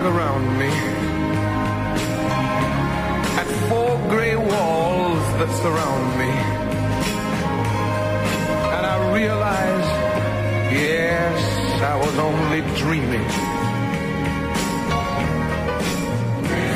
Around 0.08 0.58
me 0.58 0.72
at 3.42 3.48
four 3.68 3.92
gray 4.10 4.38
walls 4.38 5.24
that 5.40 5.52
surround 5.62 6.08
me. 6.22 6.32
And 8.76 8.84
I 8.94 8.96
realize, 9.14 9.88
yes, 10.72 11.38
I 11.82 11.96
was 11.98 12.16
only 12.30 12.62
dreaming. 12.82 13.28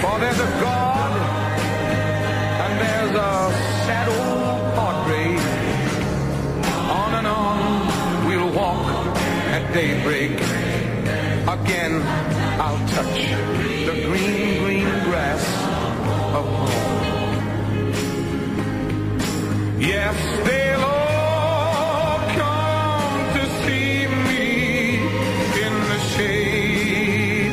For 0.02 0.16
there's 0.20 0.42
a 0.50 0.52
God 0.68 1.12
and 2.64 2.74
there's 2.84 3.16
a 3.30 3.34
sad 3.86 4.08
old 4.20 4.62
portrait. 4.76 5.40
On 7.00 7.12
and 7.20 7.28
on 7.28 8.28
we'll 8.28 8.52
walk 8.52 8.86
at 9.56 9.74
daybreak. 9.74 10.51
Again, 11.52 12.02
I'll 12.62 12.88
touch 12.88 13.18
the 13.86 13.96
green, 14.08 14.64
green 14.64 14.90
grass 15.04 15.44
of 16.38 16.46
home. 16.46 17.42
Yes, 19.82 20.16
they'll 20.48 20.82
all 20.82 22.20
come 22.40 23.34
to 23.36 23.44
see 23.64 24.08
me 24.30 24.48
in 25.66 25.74
the 25.92 26.00
shade 26.16 27.52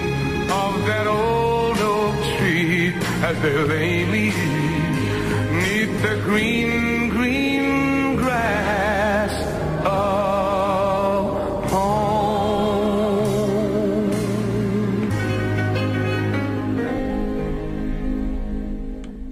of 0.49 0.73
that 0.87 1.07
old 1.09 1.79
oak 1.79 2.15
tree 2.39 2.95
as 3.25 3.37
they 3.43 3.57
lay 3.65 4.05
me 4.05 4.27
neath 5.61 6.03
the 6.03 6.17
green, 6.25 6.88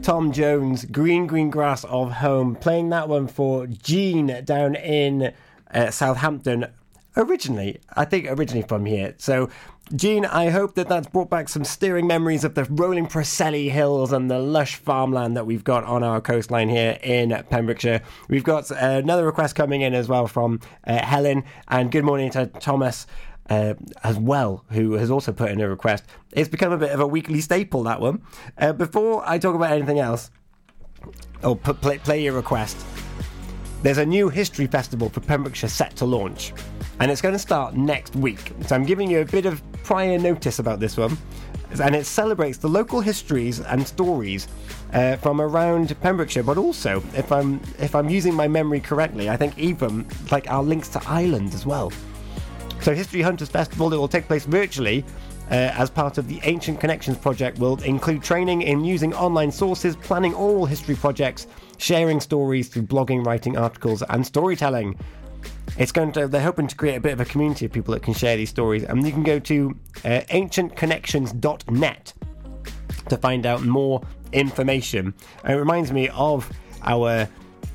Tom 0.06 0.30
Jones, 0.30 0.84
Green 0.84 1.26
Green 1.26 1.50
Grass 1.50 1.82
of 1.82 2.12
Home, 2.12 2.54
playing 2.54 2.90
that 2.90 3.08
one 3.08 3.26
for 3.26 3.66
Jean 3.66 4.44
down 4.44 4.76
in 4.76 5.32
uh, 5.74 5.90
Southampton. 5.90 6.66
Originally, 7.16 7.80
I 7.96 8.04
think 8.04 8.26
originally 8.28 8.62
from 8.68 8.84
here. 8.84 9.16
So, 9.18 9.50
Jean, 9.96 10.24
I 10.24 10.50
hope 10.50 10.76
that 10.76 10.88
that's 10.88 11.08
brought 11.08 11.28
back 11.28 11.48
some 11.48 11.64
stirring 11.64 12.06
memories 12.06 12.44
of 12.44 12.54
the 12.54 12.66
rolling 12.70 13.08
Preseli 13.08 13.68
hills 13.68 14.12
and 14.12 14.30
the 14.30 14.38
lush 14.38 14.76
farmland 14.76 15.36
that 15.36 15.44
we've 15.44 15.64
got 15.64 15.82
on 15.82 16.04
our 16.04 16.20
coastline 16.20 16.68
here 16.68 17.00
in 17.02 17.30
Pembrokeshire. 17.50 18.00
We've 18.28 18.44
got 18.44 18.70
uh, 18.70 18.76
another 18.76 19.26
request 19.26 19.56
coming 19.56 19.80
in 19.80 19.92
as 19.92 20.08
well 20.08 20.28
from 20.28 20.60
uh, 20.86 21.04
Helen, 21.04 21.42
and 21.66 21.90
good 21.90 22.04
morning 22.04 22.30
to 22.30 22.46
Thomas 22.46 23.08
uh, 23.50 23.74
as 24.02 24.18
well, 24.18 24.64
who 24.70 24.92
has 24.92 25.10
also 25.10 25.32
put 25.32 25.50
in 25.50 25.60
a 25.60 25.68
request. 25.68 26.04
It's 26.32 26.48
become 26.48 26.72
a 26.72 26.78
bit 26.78 26.90
of 26.90 27.00
a 27.00 27.06
weekly 27.06 27.40
staple, 27.40 27.82
that 27.84 28.00
one. 28.00 28.22
Uh, 28.58 28.72
before 28.72 29.22
I 29.26 29.38
talk 29.38 29.54
about 29.54 29.72
anything 29.72 29.98
else, 29.98 30.30
or 31.42 31.56
play, 31.56 31.98
play 31.98 32.22
your 32.22 32.34
request, 32.34 32.76
there's 33.82 33.98
a 33.98 34.06
new 34.06 34.28
history 34.28 34.66
festival 34.66 35.08
for 35.08 35.20
Pembrokeshire 35.20 35.68
set 35.68 35.94
to 35.96 36.04
launch, 36.04 36.52
and 36.98 37.10
it's 37.10 37.20
going 37.20 37.34
to 37.34 37.38
start 37.38 37.76
next 37.76 38.16
week. 38.16 38.52
So 38.62 38.74
I'm 38.74 38.84
giving 38.84 39.10
you 39.10 39.20
a 39.20 39.24
bit 39.24 39.46
of 39.46 39.62
prior 39.84 40.18
notice 40.18 40.58
about 40.58 40.80
this 40.80 40.96
one, 40.96 41.16
and 41.80 41.94
it 41.94 42.06
celebrates 42.06 42.58
the 42.58 42.68
local 42.68 43.00
histories 43.00 43.60
and 43.60 43.86
stories 43.86 44.48
uh, 44.92 45.16
from 45.16 45.40
around 45.40 45.98
Pembrokeshire, 46.00 46.42
but 46.42 46.56
also, 46.58 47.02
if 47.14 47.30
I'm 47.30 47.60
if 47.78 47.94
I'm 47.94 48.08
using 48.08 48.34
my 48.34 48.48
memory 48.48 48.80
correctly, 48.80 49.28
I 49.28 49.36
think 49.36 49.58
even 49.58 50.06
like 50.30 50.50
our 50.50 50.62
links 50.62 50.88
to 50.90 51.02
Ireland 51.06 51.54
as 51.54 51.66
well. 51.66 51.92
So, 52.86 52.94
History 52.94 53.20
Hunters 53.20 53.48
Festival 53.48 53.90
that 53.90 53.98
will 53.98 54.06
take 54.06 54.28
place 54.28 54.44
virtually 54.44 55.04
uh, 55.50 55.54
as 55.54 55.90
part 55.90 56.18
of 56.18 56.28
the 56.28 56.38
Ancient 56.44 56.78
Connections 56.78 57.18
project 57.18 57.58
will 57.58 57.82
include 57.82 58.22
training 58.22 58.62
in 58.62 58.84
using 58.84 59.12
online 59.12 59.50
sources, 59.50 59.96
planning 59.96 60.32
oral 60.34 60.66
history 60.66 60.94
projects, 60.94 61.48
sharing 61.78 62.20
stories 62.20 62.68
through 62.68 62.84
blogging, 62.84 63.26
writing 63.26 63.56
articles, 63.56 64.04
and 64.08 64.24
storytelling. 64.24 64.96
It's 65.78 65.90
going 65.90 66.12
to. 66.12 66.28
They're 66.28 66.40
hoping 66.40 66.68
to 66.68 66.76
create 66.76 66.94
a 66.94 67.00
bit 67.00 67.12
of 67.12 67.20
a 67.20 67.24
community 67.24 67.66
of 67.66 67.72
people 67.72 67.92
that 67.92 68.04
can 68.04 68.14
share 68.14 68.36
these 68.36 68.50
stories, 68.50 68.84
and 68.84 69.04
you 69.04 69.10
can 69.10 69.24
go 69.24 69.40
to 69.40 69.76
uh, 70.04 70.20
ancientconnections.net 70.30 72.12
to 73.08 73.16
find 73.16 73.46
out 73.46 73.64
more 73.64 74.00
information. 74.32 75.12
And 75.42 75.54
it 75.54 75.56
reminds 75.56 75.90
me 75.90 76.08
of 76.10 76.48
our 76.84 77.28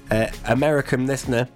uh, 0.09 0.27
American 0.45 1.05
listener 1.05 1.49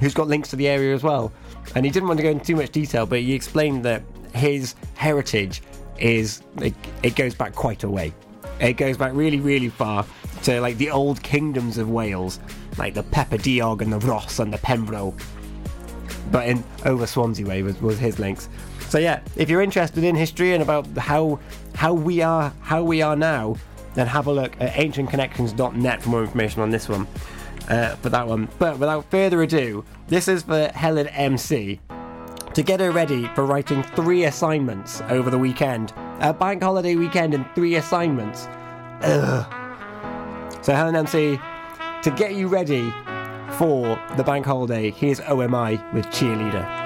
who's 0.00 0.12
got 0.12 0.28
links 0.28 0.50
to 0.50 0.56
the 0.56 0.68
area 0.68 0.94
as 0.94 1.02
well. 1.02 1.32
And 1.74 1.84
he 1.84 1.90
didn't 1.90 2.08
want 2.08 2.18
to 2.18 2.22
go 2.22 2.30
into 2.30 2.44
too 2.44 2.56
much 2.56 2.70
detail, 2.70 3.06
but 3.06 3.20
he 3.20 3.32
explained 3.32 3.84
that 3.84 4.02
his 4.34 4.74
heritage 4.94 5.62
is 5.98 6.42
it, 6.60 6.74
it 7.02 7.16
goes 7.16 7.34
back 7.34 7.54
quite 7.54 7.82
a 7.84 7.88
way. 7.88 8.12
It 8.60 8.74
goes 8.74 8.96
back 8.96 9.12
really, 9.14 9.40
really 9.40 9.68
far 9.68 10.06
to 10.44 10.60
like 10.60 10.76
the 10.78 10.90
old 10.90 11.22
kingdoms 11.22 11.78
of 11.78 11.90
Wales, 11.90 12.38
like 12.78 12.94
the 12.94 13.02
Pebidiog 13.02 13.80
and 13.80 13.92
the 13.92 13.98
Rhos 13.98 14.38
and 14.38 14.52
the 14.52 14.58
Penfro. 14.58 15.18
But 16.30 16.48
in 16.48 16.64
over 16.84 17.06
Swansea 17.06 17.46
way 17.46 17.62
was, 17.62 17.80
was 17.80 17.98
his 17.98 18.18
links. 18.18 18.48
So 18.88 18.98
yeah, 18.98 19.20
if 19.36 19.50
you're 19.50 19.62
interested 19.62 20.04
in 20.04 20.14
history 20.14 20.52
and 20.52 20.62
about 20.62 20.86
how 20.96 21.40
how 21.74 21.92
we 21.92 22.22
are 22.22 22.52
how 22.60 22.82
we 22.82 23.02
are 23.02 23.16
now, 23.16 23.56
then 23.94 24.06
have 24.06 24.26
a 24.26 24.32
look 24.32 24.52
at 24.60 24.72
ancientconnections.net 24.74 26.02
for 26.02 26.08
more 26.08 26.22
information 26.22 26.62
on 26.62 26.70
this 26.70 26.88
one 26.88 27.06
uh, 27.68 27.96
for 27.96 28.08
that 28.10 28.26
one. 28.26 28.48
But 28.58 28.78
without 28.78 29.10
further 29.10 29.42
ado, 29.42 29.84
this 30.08 30.28
is 30.28 30.42
for 30.42 30.68
Helen 30.74 31.08
MC. 31.08 31.80
To 32.54 32.62
get 32.62 32.80
her 32.80 32.92
ready 32.92 33.28
for 33.34 33.44
writing 33.44 33.82
three 33.82 34.24
assignments 34.24 35.00
over 35.08 35.28
the 35.28 35.38
weekend, 35.38 35.92
a 36.20 36.32
bank 36.32 36.62
holiday 36.62 36.94
weekend 36.94 37.34
and 37.34 37.44
three 37.54 37.74
assignments. 37.76 38.46
Ugh. 39.02 39.44
So, 40.62 40.72
Helen 40.74 40.94
MC, 40.94 41.38
to 42.02 42.10
get 42.12 42.34
you 42.34 42.48
ready 42.48 42.92
for 43.58 44.00
the 44.16 44.22
bank 44.24 44.46
holiday, 44.46 44.90
here's 44.90 45.20
OMI 45.20 45.80
with 45.92 46.06
Cheerleader. 46.06 46.84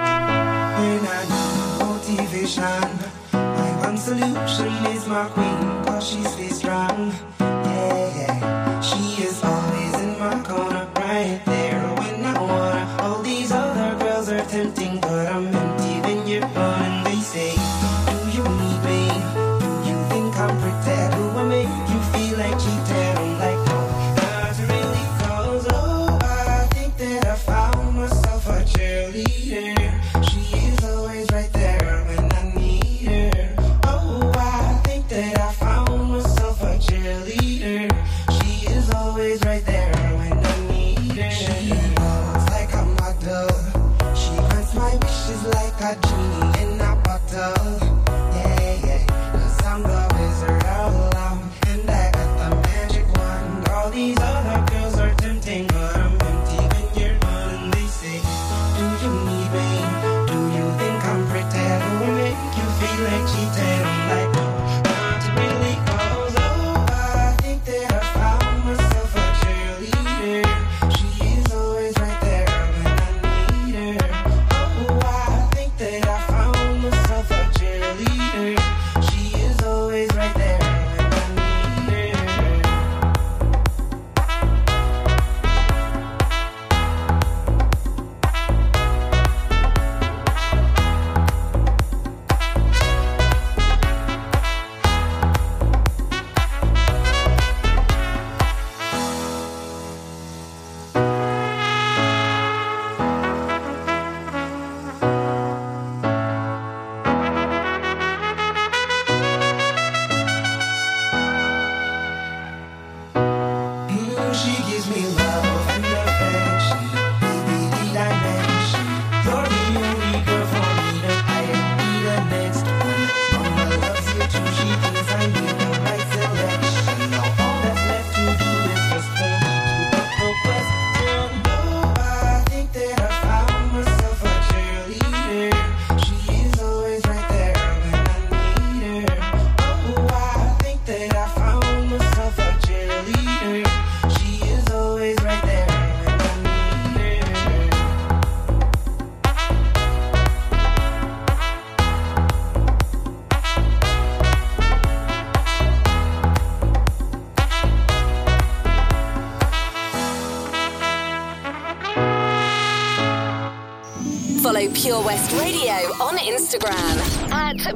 Solution 3.98 4.86
is 4.86 5.06
my 5.06 5.28
queen, 5.34 5.84
cause 5.84 6.56
strong. 6.56 7.12
Yeah, 7.40 8.16
yeah. 8.16 8.57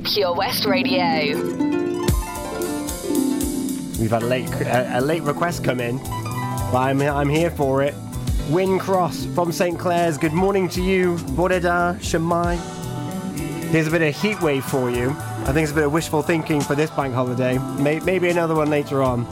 Pure 0.01 0.34
West 0.34 0.64
Radio. 0.64 1.36
We've 4.01 4.11
had 4.11 4.22
a 4.22 4.26
late, 4.26 4.51
a, 4.51 4.99
a 4.99 5.01
late 5.01 5.22
request 5.22 5.62
come 5.62 5.80
in, 5.80 5.99
but 5.99 6.76
I'm, 6.76 7.03
I'm 7.03 7.28
here 7.28 7.51
for 7.51 7.82
it. 7.82 7.95
Win 8.49 8.78
Cross 8.78 9.26
from 9.34 9.53
St. 9.53 9.78
Clears. 9.78 10.18
Good 10.18 10.32
morning 10.32 10.68
to 10.70 10.82
you, 10.82 11.16
Boreda 11.36 11.97
Shemai. 11.99 12.57
Here's 13.70 13.86
a 13.86 13.90
bit 13.90 14.03
of 14.03 14.20
heat 14.20 14.40
wave 14.43 14.64
for 14.64 14.90
you. 14.90 15.11
I 15.11 15.53
think 15.53 15.64
it's 15.64 15.72
a 15.72 15.74
bit 15.74 15.84
of 15.84 15.93
wishful 15.93 16.22
thinking 16.22 16.61
for 16.61 16.74
this 16.74 16.90
bank 16.90 17.14
holiday. 17.14 17.59
May, 17.78 18.01
maybe 18.01 18.28
another 18.28 18.55
one 18.55 18.70
later 18.70 19.03
on. 19.03 19.26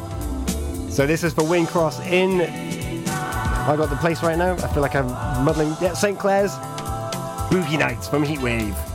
So 0.90 1.06
this 1.06 1.24
is 1.24 1.32
for 1.32 1.44
Win 1.44 1.66
Cross 1.66 2.00
in. 2.06 2.42
I 2.42 3.74
got 3.76 3.90
the 3.90 3.96
place 3.96 4.22
right 4.22 4.38
now. 4.38 4.54
I 4.54 4.72
feel 4.72 4.82
like 4.82 4.94
I'm 4.94 5.08
muddling. 5.44 5.74
Yeah, 5.80 5.94
St. 5.94 6.18
Clears. 6.18 6.52
Boogie 7.50 7.78
Nights 7.78 8.08
from 8.08 8.24
Heatwave. 8.24 8.89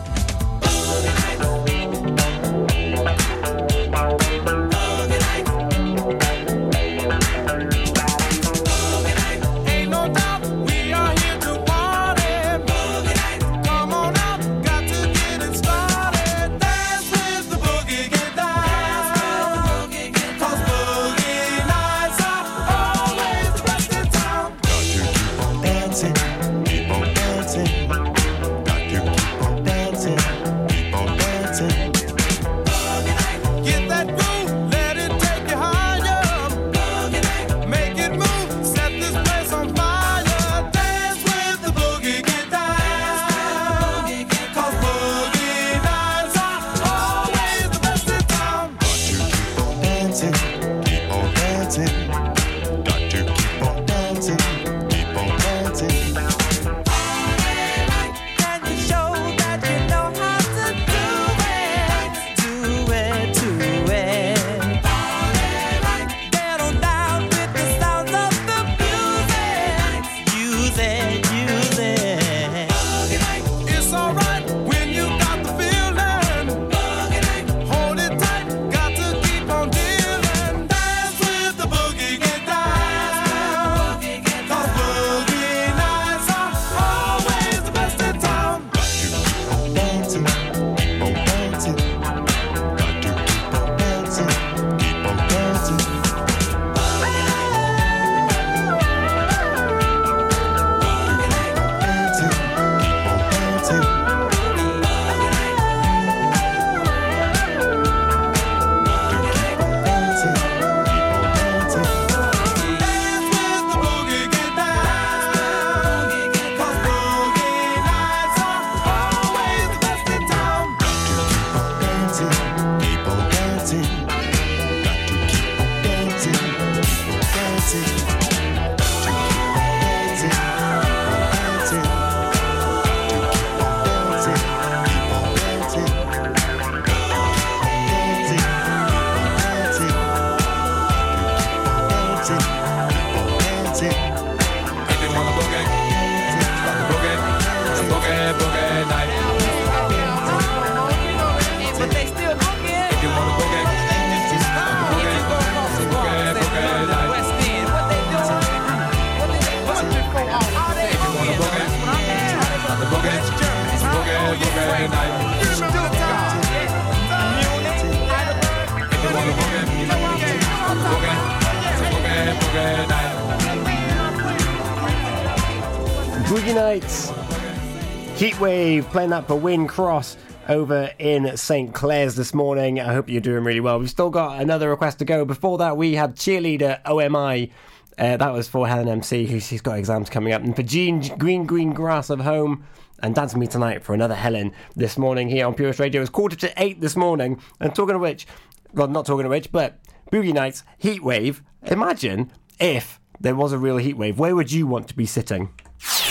Playing 178.95 179.09
that 179.09 179.27
for 179.27 179.35
Win 179.35 179.67
Cross 179.67 180.15
over 180.47 180.89
in 180.99 181.35
St. 181.35 181.73
Clears 181.73 182.15
this 182.15 182.33
morning. 182.33 182.79
I 182.79 182.93
hope 182.93 183.09
you're 183.09 183.19
doing 183.19 183.43
really 183.43 183.59
well. 183.59 183.77
We've 183.77 183.89
still 183.89 184.09
got 184.09 184.41
another 184.41 184.69
request 184.69 184.99
to 184.99 185.05
go. 185.05 185.25
Before 185.25 185.57
that, 185.57 185.75
we 185.75 185.95
had 185.95 186.15
cheerleader 186.15 186.79
OMI. 186.85 187.51
Uh, 187.97 188.15
that 188.15 188.31
was 188.31 188.47
for 188.47 188.69
Helen 188.69 188.87
MC, 188.87 189.25
who 189.25 189.41
she's 189.41 189.59
got 189.59 189.77
exams 189.77 190.09
coming 190.09 190.31
up. 190.31 190.43
And 190.43 190.55
for 190.55 190.63
Jean, 190.63 191.01
Green 191.17 191.45
Green 191.45 191.73
Grass 191.73 192.09
of 192.09 192.21
Home. 192.21 192.63
And 192.99 193.13
Dance 193.13 193.35
Me 193.35 193.47
Tonight 193.47 193.83
for 193.83 193.93
another 193.93 194.15
Helen 194.15 194.53
this 194.77 194.97
morning 194.97 195.27
here 195.27 195.45
on 195.45 195.55
Pure 195.55 195.67
West 195.67 195.79
Radio. 195.81 195.99
It's 195.99 196.09
quarter 196.09 196.37
to 196.37 196.53
eight 196.55 196.79
this 196.79 196.95
morning. 196.95 197.41
And 197.59 197.75
talking 197.75 197.95
of 197.95 198.01
which, 198.01 198.25
well, 198.73 198.87
not 198.87 199.05
talking 199.05 199.25
of 199.25 199.29
which, 199.29 199.51
but 199.51 199.77
Boogie 200.09 200.33
Nights, 200.33 200.63
Heatwave. 200.81 201.41
Imagine 201.63 202.31
if 202.61 203.01
there 203.19 203.35
was 203.35 203.51
a 203.51 203.57
real 203.57 203.75
heatwave. 203.75 204.15
Where 204.15 204.37
would 204.37 204.53
you 204.53 204.67
want 204.67 204.87
to 204.87 204.95
be 204.95 205.05
sitting? 205.05 205.49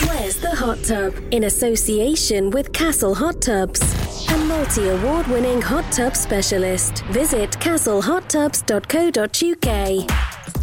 Where's 0.03 0.37
the 0.39 0.51
hot 0.51 0.83
tub? 0.83 1.15
In 1.31 1.45
association 1.45 2.51
with 2.51 2.73
Castle 2.73 3.15
Hot 3.15 3.41
Tubs, 3.41 3.81
a 4.29 4.37
multi 4.39 4.89
award 4.89 5.29
winning 5.29 5.63
hot 5.63 5.85
tub 5.93 6.17
specialist. 6.17 7.05
Visit 7.05 7.53
castlehottubs.co.uk. 7.53 10.11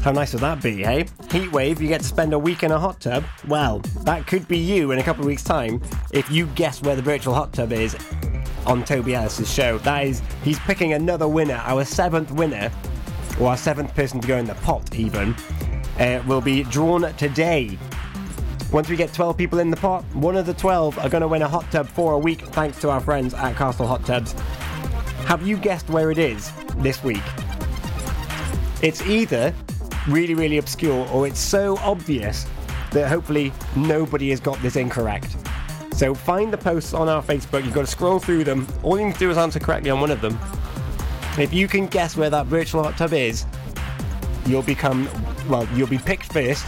How 0.03 0.11
nice 0.11 0.33
would 0.33 0.41
that 0.41 0.61
be, 0.61 0.83
hey? 0.83 1.05
Heatwave, 1.29 1.79
you 1.79 1.87
get 1.87 2.01
to 2.01 2.07
spend 2.07 2.33
a 2.33 2.39
week 2.39 2.63
in 2.63 2.73
a 2.73 2.79
hot 2.79 2.99
tub. 2.99 3.23
Well, 3.47 3.79
that 4.03 4.27
could 4.27 4.49
be 4.49 4.57
you 4.57 4.91
in 4.91 4.99
a 4.99 5.03
couple 5.03 5.21
of 5.21 5.27
weeks' 5.27 5.45
time 5.45 5.81
if 6.11 6.29
you 6.29 6.47
guess 6.47 6.81
where 6.81 6.97
the 6.97 7.01
virtual 7.01 7.33
hot 7.33 7.53
tub 7.53 7.71
is 7.71 7.95
on 8.65 8.83
Toby 8.83 9.15
Ellis's 9.15 9.49
show. 9.49 9.77
That 9.77 10.07
is, 10.07 10.21
he's 10.43 10.59
picking 10.59 10.91
another 10.91 11.29
winner, 11.29 11.61
our 11.63 11.85
seventh 11.85 12.31
winner, 12.31 12.69
or 13.39 13.51
our 13.51 13.57
seventh 13.57 13.95
person 13.95 14.19
to 14.19 14.27
go 14.27 14.35
in 14.35 14.45
the 14.45 14.55
pot, 14.55 14.93
even, 14.93 15.33
uh, 15.99 16.21
will 16.27 16.41
be 16.41 16.63
drawn 16.63 17.03
today. 17.15 17.77
Once 18.71 18.87
we 18.87 18.95
get 18.95 19.13
12 19.13 19.35
people 19.35 19.59
in 19.59 19.69
the 19.69 19.75
pot, 19.75 20.01
one 20.13 20.37
of 20.37 20.45
the 20.45 20.53
12 20.53 20.97
are 20.99 21.09
going 21.09 21.21
to 21.21 21.27
win 21.27 21.41
a 21.41 21.47
hot 21.47 21.69
tub 21.71 21.85
for 21.87 22.13
a 22.13 22.17
week 22.17 22.39
thanks 22.47 22.79
to 22.79 22.89
our 22.89 23.01
friends 23.01 23.33
at 23.33 23.53
Castle 23.57 23.85
Hot 23.85 24.05
Tubs. 24.05 24.31
Have 25.25 25.45
you 25.45 25.57
guessed 25.57 25.89
where 25.89 26.09
it 26.09 26.17
is 26.17 26.53
this 26.77 27.03
week? 27.03 27.21
It's 28.81 29.05
either 29.05 29.53
really, 30.07 30.35
really 30.35 30.57
obscure 30.57 31.05
or 31.09 31.27
it's 31.27 31.39
so 31.39 31.77
obvious 31.79 32.45
that 32.91 33.09
hopefully 33.09 33.51
nobody 33.75 34.29
has 34.29 34.39
got 34.39 34.57
this 34.61 34.77
incorrect. 34.77 35.35
So 35.91 36.15
find 36.15 36.51
the 36.51 36.57
posts 36.57 36.93
on 36.93 37.09
our 37.09 37.21
Facebook, 37.21 37.65
you've 37.65 37.73
got 37.73 37.81
to 37.81 37.87
scroll 37.87 38.19
through 38.19 38.45
them. 38.45 38.65
All 38.83 38.97
you 38.97 39.05
need 39.05 39.13
to 39.15 39.19
do 39.19 39.29
is 39.29 39.37
answer 39.37 39.59
correctly 39.59 39.89
on 39.89 39.99
one 39.99 40.11
of 40.11 40.21
them. 40.21 40.39
If 41.37 41.53
you 41.53 41.67
can 41.67 41.87
guess 41.87 42.15
where 42.15 42.29
that 42.29 42.45
virtual 42.45 42.83
hot 42.83 42.97
tub 42.97 43.11
is, 43.11 43.45
you'll 44.45 44.63
become, 44.63 45.09
well, 45.47 45.67
you'll 45.73 45.87
be 45.87 45.97
picked 45.97 46.31
first. 46.31 46.65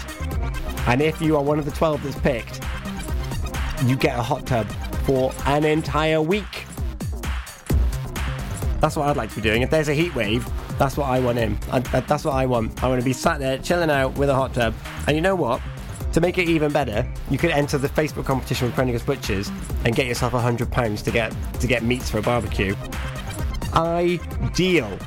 And 0.88 1.02
if 1.02 1.22
you 1.22 1.38
are 1.38 1.44
one 1.44 1.60
of 1.60 1.66
the 1.66 1.72
12 1.72 2.04
that's 2.04 2.20
picked, 2.20 2.62
you 3.86 3.96
get 3.96 4.18
a 4.18 4.22
hot 4.22 4.46
tub 4.46 4.68
for 5.06 5.34
an 5.46 5.66
entire 5.66 6.22
week. 6.22 6.66
That's 8.80 8.96
what 8.96 9.08
I'd 9.08 9.18
like 9.18 9.30
to 9.30 9.36
be 9.36 9.42
doing. 9.42 9.62
If 9.62 9.70
there's 9.70 9.88
a 9.88 9.94
heat 9.94 10.14
wave, 10.14 10.46
that's 10.78 10.98
what 10.98 11.10
I 11.10 11.20
want 11.20 11.38
in. 11.38 11.58
I, 11.72 11.80
that's 11.80 12.26
what 12.26 12.34
I 12.34 12.46
want. 12.46 12.84
I 12.84 12.90
want 12.90 13.00
to 13.00 13.06
be 13.06 13.14
sat 13.14 13.40
there 13.40 13.58
chilling 13.58 13.90
out 13.90 14.18
with 14.18 14.30
a 14.30 14.36
hot 14.36 14.54
tub. 14.54 14.74
And 15.08 15.16
you 15.16 15.22
know 15.22 15.36
what? 15.36 15.62
To 16.14 16.22
make 16.22 16.38
it 16.38 16.48
even 16.48 16.72
better, 16.72 17.08
you 17.30 17.38
could 17.38 17.52
enter 17.52 17.78
the 17.78 17.90
Facebook 17.90 18.26
competition 18.26 18.68
with 18.68 18.76
Prendergast 18.76 19.06
Butchers 19.06 19.50
and 19.86 19.96
get 19.96 20.06
yourself 20.06 20.34
hundred 20.34 20.72
pounds 20.72 21.02
to 21.04 21.12
get 21.12 21.36
to 21.60 21.66
get 21.66 21.84
meats 21.84 22.10
for 22.10 22.20
a 22.20 22.22
barbecue. 22.22 22.76
Ideal. 23.74 25.00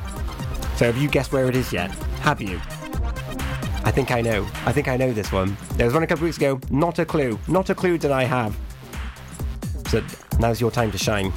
So 0.77 0.87
have 0.87 0.97
you 0.97 1.09
guessed 1.09 1.33
where 1.33 1.49
it 1.49 1.55
is 1.55 1.73
yet? 1.73 1.91
Have 2.21 2.41
you? 2.41 2.61
I 3.87 3.93
think 3.93 4.11
I 4.11 4.20
know. 4.20 4.45
I 4.66 4.72
think 4.72 4.89
I 4.89 4.97
know 4.97 5.12
this 5.12 5.30
one. 5.30 5.57
There 5.74 5.87
was 5.87 5.95
one 5.95 6.03
a 6.03 6.09
couple 6.09 6.24
weeks 6.24 6.39
ago. 6.39 6.61
Not 6.70 6.99
a 6.99 7.07
clue. 7.07 7.39
Not 7.47 7.70
a 7.70 7.74
clue 7.74 7.99
did 7.99 8.11
I 8.11 8.24
have. 8.24 8.57
So 9.91 10.03
now's 10.41 10.61
your 10.61 10.72
time 10.72 10.91
to 10.91 10.99
shine. 10.99 11.30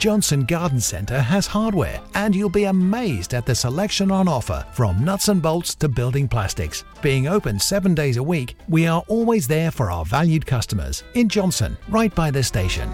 Johnston 0.00 0.46
Garden 0.46 0.80
Centre 0.80 1.20
has 1.20 1.46
hardware, 1.46 2.00
and 2.14 2.34
you'll 2.34 2.48
be 2.48 2.64
amazed 2.64 3.34
at 3.34 3.44
the 3.44 3.54
selection 3.54 4.10
on 4.10 4.28
offer 4.28 4.66
from 4.72 5.04
nuts 5.04 5.28
and 5.28 5.42
bolts 5.42 5.74
to 5.74 5.90
building 5.90 6.26
plastics. 6.26 6.84
Being 7.02 7.28
open 7.28 7.60
seven 7.60 7.94
days 7.94 8.16
a 8.16 8.22
week, 8.22 8.56
we 8.66 8.86
are 8.86 9.04
always 9.08 9.46
there 9.46 9.70
for 9.70 9.90
our 9.90 10.06
valued 10.06 10.46
customers 10.46 11.04
in 11.12 11.28
Johnston, 11.28 11.76
right 11.90 12.14
by 12.14 12.30
the 12.30 12.42
station. 12.42 12.90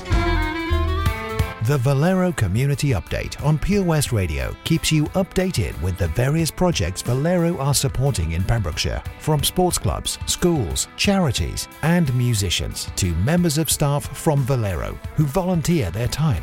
The 1.67 1.79
Valero 1.79 2.33
Community 2.33 2.89
Update 2.89 3.41
on 3.45 3.57
Pure 3.57 3.85
West 3.85 4.11
Radio 4.11 4.57
keeps 4.65 4.91
you 4.91 5.05
updated 5.15 5.81
with 5.83 5.97
the 5.99 6.09
various 6.09 6.51
projects 6.51 7.03
Valero 7.03 7.57
are 7.59 7.75
supporting 7.75 8.33
in 8.33 8.43
Pembrokeshire, 8.43 9.01
from 9.21 9.45
sports 9.45 9.79
clubs, 9.79 10.19
schools, 10.27 10.89
charities, 10.97 11.69
and 11.83 12.13
musicians 12.17 12.91
to 12.97 13.15
members 13.15 13.59
of 13.59 13.71
staff 13.71 14.05
from 14.17 14.43
Valero 14.43 14.99
who 15.15 15.25
volunteer 15.25 15.93
their 15.93 16.09
time. 16.09 16.43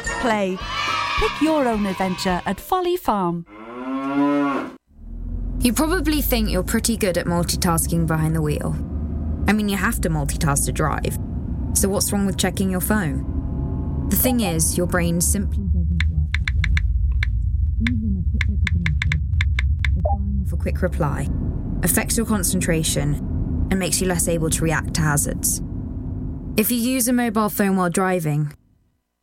play. 0.21 0.57
Pick 1.19 1.41
your 1.41 1.67
own 1.67 1.85
adventure 1.85 2.41
at 2.45 2.59
Folly 2.59 2.95
Farm. 2.97 3.45
You 5.59 5.73
probably 5.73 6.21
think 6.21 6.49
you're 6.49 6.63
pretty 6.63 6.97
good 6.97 7.17
at 7.17 7.25
multitasking 7.25 8.07
behind 8.07 8.35
the 8.35 8.41
wheel. 8.41 8.75
I 9.47 9.53
mean, 9.53 9.69
you 9.69 9.77
have 9.77 9.99
to 10.01 10.09
multitask 10.09 10.65
to 10.65 10.71
drive. 10.71 11.17
So, 11.73 11.89
what's 11.89 12.11
wrong 12.11 12.25
with 12.25 12.37
checking 12.37 12.69
your 12.69 12.81
phone? 12.81 14.07
The 14.09 14.15
thing 14.15 14.41
is, 14.41 14.77
your 14.77 14.87
brain 14.87 15.21
simply 15.21 15.63
doesn't 15.65 16.03
work. 16.09 16.29
Even 17.89 18.23
a 18.23 18.29
quick 20.57 20.61
quick 20.61 20.81
reply 20.81 21.27
affects 21.81 22.17
your 22.17 22.25
concentration 22.25 23.15
and 23.71 23.79
makes 23.79 23.99
you 23.99 24.07
less 24.07 24.27
able 24.27 24.49
to 24.49 24.63
react 24.63 24.93
to 24.95 25.01
hazards. 25.01 25.61
If 26.57 26.71
you 26.71 26.77
use 26.77 27.07
a 27.07 27.13
mobile 27.13 27.49
phone 27.49 27.77
while 27.77 27.89
driving, 27.89 28.53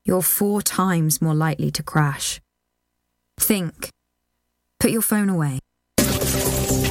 you're 0.08 0.22
four 0.22 0.62
times 0.62 1.20
more 1.20 1.34
likely 1.34 1.70
to 1.70 1.82
crash. 1.82 2.40
Think. 3.38 3.90
Put 4.80 4.90
your 4.90 5.02
phone 5.02 5.28
away. 5.28 5.58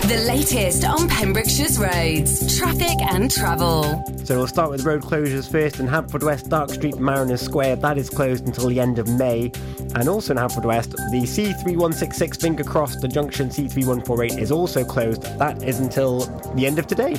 The 0.07 0.23
latest 0.25 0.85
on 0.85 1.09
Pembrokeshire's 1.09 1.77
roads, 1.77 2.57
traffic 2.57 2.97
and 3.11 3.29
travel. 3.29 3.83
So 4.23 4.37
we'll 4.37 4.47
start 4.47 4.71
with 4.71 4.85
road 4.85 5.01
closures 5.01 5.51
first. 5.51 5.81
In 5.81 5.85
Haverfordwest, 5.85 6.47
Dark 6.47 6.69
Street, 6.69 6.97
Mariners 6.97 7.41
Square, 7.41 7.75
that 7.77 7.97
is 7.97 8.09
closed 8.09 8.47
until 8.47 8.69
the 8.69 8.79
end 8.79 8.99
of 8.99 9.09
May. 9.09 9.51
And 9.95 10.07
also 10.07 10.31
in 10.31 10.37
Haverfordwest, 10.37 10.91
the 11.11 11.23
C3166 11.23 12.39
Finger 12.39 12.63
Cross, 12.63 13.01
the 13.01 13.09
junction 13.09 13.49
C3148 13.49 14.37
is 14.39 14.49
also 14.49 14.85
closed. 14.85 15.23
That 15.39 15.61
is 15.61 15.81
until 15.81 16.21
the 16.55 16.65
end 16.65 16.79
of 16.79 16.87
today. 16.87 17.17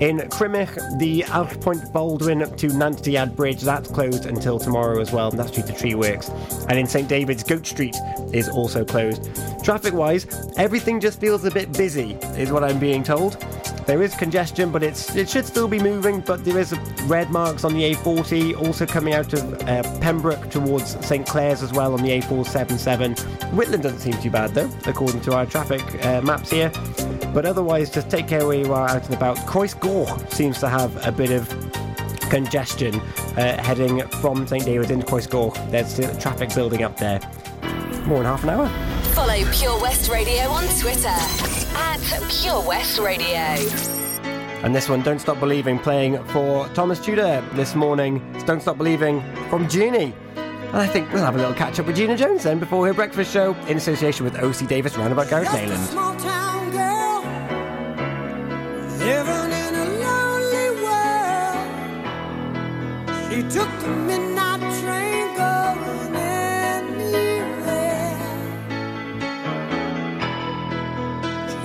In 0.00 0.18
Crymych, 0.18 0.98
the 0.98 1.22
Alch 1.22 1.60
Point 1.60 1.92
Baldwin 1.92 2.40
to 2.40 2.68
Nantiad 2.68 3.34
Bridge, 3.34 3.62
that's 3.62 3.90
closed 3.90 4.26
until 4.26 4.58
tomorrow 4.58 5.00
as 5.00 5.12
well, 5.12 5.30
and 5.30 5.38
that's 5.38 5.50
due 5.50 5.62
to 5.62 5.72
tree 5.72 5.94
works. 5.94 6.28
And 6.68 6.78
in 6.78 6.86
St 6.86 7.08
David's, 7.08 7.42
Goat 7.42 7.66
Street 7.66 7.96
is 8.32 8.48
also 8.48 8.84
closed. 8.84 9.28
Traffic 9.64 9.94
wise, 9.94 10.26
everything 10.56 11.00
just 11.00 11.20
feels 11.20 11.44
a 11.44 11.50
bit 11.50 11.72
busy, 11.72 12.16
is 12.36 12.50
what 12.52 12.64
I'm 12.64 12.78
being 12.78 13.02
told. 13.02 13.36
There 13.86 14.02
is 14.02 14.14
congestion, 14.14 14.70
but 14.70 14.82
it's 14.82 15.16
it 15.16 15.30
should 15.30 15.46
still 15.46 15.66
be 15.66 15.78
moving. 15.78 16.20
But 16.20 16.44
there 16.44 16.58
is 16.58 16.78
red 17.04 17.30
marks 17.30 17.64
on 17.64 17.72
the 17.72 17.94
A40, 17.94 18.60
also 18.60 18.84
coming 18.84 19.14
out 19.14 19.32
of 19.32 19.62
uh, 19.62 19.82
Pembroke 20.00 20.50
towards 20.50 21.04
St 21.06 21.26
Clears 21.26 21.62
as 21.62 21.72
well 21.72 21.94
on 21.94 22.02
the 22.02 22.20
A477. 22.20 23.16
Whitland 23.52 23.82
doesn't 23.82 24.00
seem 24.00 24.12
too 24.20 24.30
bad 24.30 24.50
though, 24.50 24.70
according 24.84 25.22
to 25.22 25.34
our 25.34 25.46
traffic 25.46 25.82
uh, 26.04 26.20
maps 26.20 26.50
here. 26.50 26.70
But 27.32 27.46
otherwise, 27.46 27.90
just 27.90 28.10
take 28.10 28.28
care 28.28 28.46
where 28.46 28.58
you 28.58 28.74
are 28.74 28.90
out 28.90 29.06
and 29.06 29.14
about. 29.14 29.38
Croesgoch 29.38 30.30
seems 30.32 30.58
to 30.60 30.68
have 30.68 31.06
a 31.06 31.10
bit 31.10 31.30
of 31.30 31.48
congestion 32.28 32.94
uh, 33.38 33.62
heading 33.62 34.06
from 34.20 34.46
St 34.46 34.66
David's 34.66 34.90
into 34.90 35.06
Croesgoch. 35.06 35.70
There's 35.70 35.96
traffic 36.20 36.54
building 36.54 36.82
up 36.82 36.98
there. 36.98 37.20
More 38.04 38.18
than 38.18 38.26
half 38.26 38.42
an 38.44 38.50
hour. 38.50 38.68
Follow 39.14 39.50
Pure 39.52 39.80
West 39.80 40.10
Radio 40.10 40.44
on 40.48 40.64
Twitter 40.78 41.57
at 41.78 42.00
Pure 42.28 42.62
West 42.66 42.98
Radio. 42.98 43.38
And 44.64 44.74
this 44.74 44.88
one, 44.88 45.02
Don't 45.02 45.20
Stop 45.20 45.38
Believing, 45.38 45.78
playing 45.78 46.22
for 46.26 46.66
Thomas 46.70 46.98
Tudor 46.98 47.44
this 47.54 47.76
morning. 47.76 48.20
It's 48.34 48.42
Don't 48.42 48.60
Stop 48.60 48.76
Believing 48.76 49.22
from 49.48 49.68
Journey. 49.68 50.12
And 50.36 50.76
I 50.76 50.86
think 50.86 51.12
we'll 51.12 51.24
have 51.24 51.36
a 51.36 51.38
little 51.38 51.54
catch 51.54 51.78
up 51.78 51.86
with 51.86 51.96
Gina 51.96 52.16
Jones 52.16 52.42
then 52.42 52.58
before 52.58 52.84
her 52.86 52.92
breakfast 52.92 53.32
show 53.32 53.54
in 53.68 53.76
association 53.76 54.24
with 54.24 54.36
OC 54.36 54.66
Davis 54.68 54.96
Roundabout 54.96 55.28
Garage 55.30 55.46
Neyland. 55.46 55.86
Small 55.86 56.16
town 56.16 56.70
girl 56.72 57.22
living 58.98 59.52
in 59.52 59.74
a 59.74 59.86
lonely 60.04 60.70
world. 60.82 61.68
She 63.32 63.42
took 63.42 63.70
the 63.80 63.88
midnight 63.88 64.27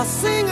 A 0.00 0.04
singer 0.06 0.49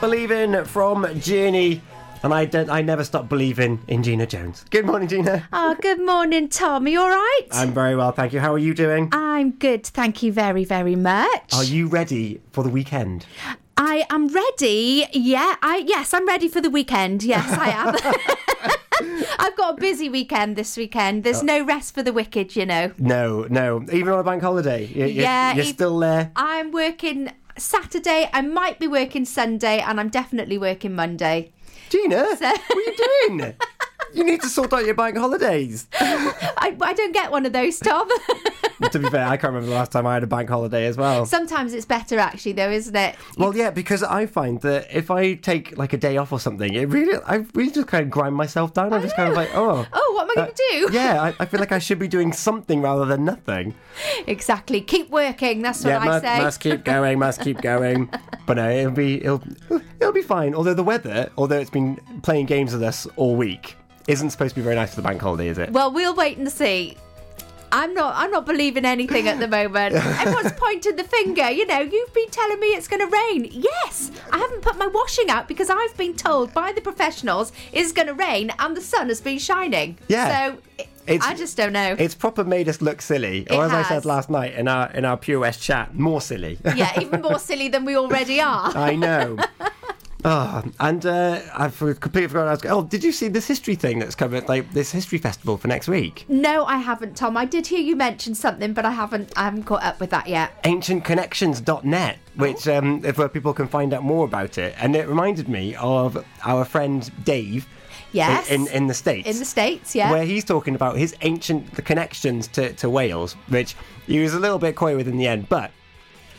Believing 0.00 0.64
from 0.64 1.06
Journey. 1.20 1.80
And 2.22 2.32
I 2.34 2.44
don't, 2.46 2.68
I 2.70 2.82
never 2.82 3.04
stop 3.04 3.28
believing 3.28 3.80
in 3.88 4.02
Gina 4.02 4.26
Jones. 4.26 4.64
Good 4.70 4.84
morning, 4.86 5.08
Gina. 5.08 5.46
Oh, 5.52 5.76
good 5.80 6.00
morning, 6.04 6.48
Tom. 6.48 6.84
Are 6.86 6.88
you 6.88 7.00
all 7.00 7.08
right? 7.08 7.46
I'm 7.52 7.72
very 7.72 7.94
well, 7.96 8.10
thank 8.12 8.32
you. 8.32 8.40
How 8.40 8.52
are 8.54 8.58
you 8.58 8.74
doing? 8.74 9.08
I'm 9.12 9.52
good, 9.52 9.84
thank 9.86 10.22
you 10.22 10.32
very, 10.32 10.64
very 10.64 10.96
much. 10.96 11.52
Are 11.54 11.62
you 11.64 11.86
ready 11.88 12.40
for 12.52 12.62
the 12.64 12.70
weekend? 12.70 13.26
I 13.76 14.04
am 14.10 14.28
ready. 14.28 15.06
Yeah, 15.12 15.54
I 15.62 15.84
yes, 15.86 16.12
I'm 16.12 16.26
ready 16.26 16.48
for 16.48 16.60
the 16.60 16.70
weekend. 16.70 17.22
Yes, 17.22 17.46
I 17.52 17.70
am. 17.70 19.28
I've 19.38 19.56
got 19.56 19.78
a 19.78 19.80
busy 19.80 20.08
weekend 20.08 20.56
this 20.56 20.76
weekend. 20.76 21.22
There's 21.22 21.44
no 21.44 21.64
rest 21.64 21.94
for 21.94 22.02
the 22.02 22.12
wicked, 22.12 22.56
you 22.56 22.66
know. 22.66 22.92
No, 22.98 23.46
no. 23.48 23.84
Even 23.92 24.12
on 24.12 24.18
a 24.18 24.24
bank 24.24 24.42
holiday, 24.42 24.86
you- 24.86 25.06
you- 25.06 25.22
Yeah, 25.22 25.54
you're 25.54 25.64
e- 25.64 25.68
still 25.72 25.98
there. 26.00 26.32
I'm 26.34 26.72
working 26.72 27.30
Saturday. 27.60 28.28
I 28.32 28.42
might 28.42 28.78
be 28.78 28.86
working 28.86 29.24
Sunday, 29.24 29.78
and 29.80 29.98
I'm 30.00 30.08
definitely 30.08 30.58
working 30.58 30.94
Monday. 30.94 31.52
Gina, 31.90 32.36
so, 32.36 32.48
what 32.48 32.70
are 32.70 32.80
you 32.80 32.96
doing? 33.28 33.54
You 34.14 34.24
need 34.24 34.40
to 34.42 34.48
sort 34.48 34.72
out 34.72 34.84
your 34.84 34.94
bank 34.94 35.16
holidays. 35.16 35.86
I, 36.00 36.76
I 36.80 36.92
don't 36.94 37.12
get 37.12 37.30
one 37.30 37.46
of 37.46 37.52
those, 37.52 37.78
Tom. 37.78 38.08
to 38.90 38.98
be 38.98 39.10
fair, 39.10 39.26
I 39.26 39.36
can't 39.36 39.52
remember 39.52 39.68
the 39.68 39.74
last 39.74 39.92
time 39.92 40.06
I 40.06 40.14
had 40.14 40.22
a 40.22 40.26
bank 40.28 40.48
holiday 40.48 40.86
as 40.86 40.96
well. 40.96 41.26
Sometimes 41.26 41.74
it's 41.74 41.86
better, 41.86 42.18
actually, 42.18 42.52
though, 42.52 42.70
isn't 42.70 42.96
it? 42.96 43.16
Well, 43.36 43.54
yeah, 43.54 43.70
because 43.70 44.02
I 44.02 44.26
find 44.26 44.60
that 44.62 44.88
if 44.92 45.10
I 45.10 45.34
take 45.34 45.76
like 45.76 45.92
a 45.92 45.98
day 45.98 46.16
off 46.16 46.32
or 46.32 46.40
something, 46.40 46.72
it 46.74 46.88
really, 46.88 47.20
I 47.26 47.44
really 47.54 47.70
just 47.70 47.88
kind 47.88 48.04
of 48.04 48.10
grind 48.10 48.34
myself 48.34 48.74
down. 48.74 48.92
I'm 48.92 49.02
just 49.02 49.16
kind 49.16 49.28
of 49.28 49.36
like, 49.36 49.50
oh, 49.54 49.86
Oh, 49.92 50.12
what 50.14 50.24
am 50.24 50.30
I 50.30 50.34
going 50.34 50.54
to 50.54 50.62
uh, 50.62 50.88
do? 50.88 50.88
yeah, 50.96 51.22
I, 51.22 51.34
I 51.40 51.46
feel 51.46 51.60
like 51.60 51.72
I 51.72 51.78
should 51.78 51.98
be 51.98 52.08
doing 52.08 52.32
something 52.32 52.80
rather 52.80 53.04
than 53.04 53.24
nothing. 53.24 53.74
Exactly. 54.26 54.80
Keep 54.80 55.10
working. 55.10 55.62
That's 55.62 55.84
what 55.84 55.90
yeah, 55.90 55.98
I 55.98 56.04
must, 56.04 56.24
say. 56.24 56.38
must 56.38 56.60
keep 56.60 56.84
going, 56.84 57.18
must 57.18 57.40
keep 57.40 57.60
going. 57.60 58.10
But 58.46 58.56
no, 58.56 58.70
it'll 58.70 58.92
be 58.92 59.16
it'll 59.24 59.42
it'll 60.00 60.12
be 60.12 60.22
fine. 60.22 60.54
Although 60.54 60.74
the 60.74 60.84
weather, 60.84 61.30
although 61.36 61.58
it's 61.58 61.70
been 61.70 62.00
playing 62.22 62.46
games 62.46 62.72
with 62.72 62.82
us 62.82 63.06
all 63.16 63.36
week, 63.36 63.76
isn't 64.08 64.30
supposed 64.30 64.54
to 64.54 64.60
be 64.60 64.64
very 64.64 64.74
nice 64.74 64.90
for 64.90 64.96
the 64.96 65.02
bank 65.02 65.20
holiday, 65.22 65.48
is 65.48 65.58
it? 65.58 65.70
Well, 65.70 65.92
we'll 65.92 66.14
wait 66.16 66.38
and 66.38 66.50
see. 66.50 66.96
I'm 67.70 67.92
not. 67.92 68.14
I'm 68.16 68.30
not 68.30 68.46
believing 68.46 68.86
anything 68.86 69.28
at 69.28 69.38
the 69.38 69.46
moment. 69.46 69.94
Everyone's 70.20 70.52
pointing 70.52 70.96
the 70.96 71.04
finger. 71.04 71.50
You 71.50 71.66
know, 71.66 71.80
you've 71.80 72.14
been 72.14 72.30
telling 72.30 72.58
me 72.58 72.68
it's 72.68 72.88
going 72.88 73.06
to 73.06 73.14
rain. 73.14 73.46
Yes, 73.52 74.10
I 74.32 74.38
haven't 74.38 74.62
put 74.62 74.78
my 74.78 74.86
washing 74.86 75.28
out 75.28 75.46
because 75.48 75.68
I've 75.68 75.94
been 75.98 76.14
told 76.14 76.54
by 76.54 76.72
the 76.72 76.80
professionals 76.80 77.52
it's 77.70 77.92
going 77.92 78.08
to 78.08 78.14
rain 78.14 78.50
and 78.58 78.74
the 78.74 78.80
sun 78.80 79.08
has 79.08 79.20
been 79.20 79.38
shining. 79.38 79.98
Yeah. 80.08 80.52
So 80.54 80.58
It's, 81.06 81.26
I 81.26 81.34
just 81.34 81.58
don't 81.58 81.74
know. 81.74 81.94
It's 81.98 82.14
proper 82.14 82.42
made 82.42 82.70
us 82.70 82.80
look 82.80 83.02
silly, 83.02 83.40
It 83.42 83.52
or 83.52 83.64
as 83.66 83.72
I 83.72 83.82
said 83.82 84.06
last 84.06 84.30
night 84.30 84.54
in 84.54 84.66
our 84.66 84.90
in 84.92 85.04
our 85.04 85.18
Pure 85.18 85.40
West 85.40 85.60
chat, 85.62 85.94
more 85.94 86.22
silly. 86.22 86.58
yeah, 86.74 86.98
even 86.98 87.20
more 87.20 87.38
silly 87.50 87.68
than 87.68 87.84
we 87.84 87.96
already 87.98 88.40
are. 88.40 88.74
I 88.74 88.94
know. 88.94 89.36
Oh, 90.24 90.64
and 90.80 91.06
uh, 91.06 91.40
I've 91.54 91.78
completely 91.78 92.26
forgotten. 92.26 92.48
I 92.48 92.52
was, 92.52 92.64
oh, 92.64 92.82
did 92.82 93.04
you 93.04 93.12
see 93.12 93.28
this 93.28 93.46
history 93.46 93.76
thing 93.76 94.00
that's 94.00 94.16
coming? 94.16 94.44
Like 94.46 94.72
this 94.72 94.90
history 94.90 95.18
festival 95.18 95.56
for 95.56 95.68
next 95.68 95.86
week? 95.86 96.24
No, 96.28 96.64
I 96.64 96.78
haven't, 96.78 97.16
Tom. 97.16 97.36
I 97.36 97.44
did 97.44 97.68
hear 97.68 97.78
you 97.78 97.94
mention 97.94 98.34
something, 98.34 98.72
but 98.72 98.84
I 98.84 98.90
haven't. 98.90 99.32
I 99.36 99.44
haven't 99.44 99.64
caught 99.64 99.84
up 99.84 100.00
with 100.00 100.10
that 100.10 100.26
yet. 100.26 100.60
ancientconnections.net, 100.64 102.18
which 102.34 102.66
um, 102.66 103.04
is 103.04 103.16
where 103.16 103.28
people 103.28 103.52
can 103.54 103.68
find 103.68 103.94
out 103.94 104.02
more 104.02 104.24
about 104.24 104.58
it. 104.58 104.74
And 104.78 104.96
it 104.96 105.06
reminded 105.06 105.48
me 105.48 105.76
of 105.76 106.24
our 106.44 106.64
friend 106.64 107.08
Dave. 107.24 107.68
Yes. 108.10 108.50
In, 108.50 108.66
in 108.68 108.86
the 108.86 108.94
States. 108.94 109.28
In 109.28 109.38
the 109.38 109.44
states, 109.44 109.94
yeah. 109.94 110.10
Where 110.10 110.24
he's 110.24 110.42
talking 110.42 110.74
about 110.74 110.96
his 110.96 111.14
ancient 111.20 111.74
the 111.74 111.82
connections 111.82 112.48
to, 112.48 112.72
to 112.72 112.88
Wales, 112.88 113.34
which 113.48 113.76
he 114.06 114.18
was 114.20 114.32
a 114.32 114.40
little 114.40 114.58
bit 114.58 114.76
coy 114.76 114.96
with 114.96 115.08
in 115.08 115.18
the 115.18 115.28
end. 115.28 115.50
But, 115.50 115.72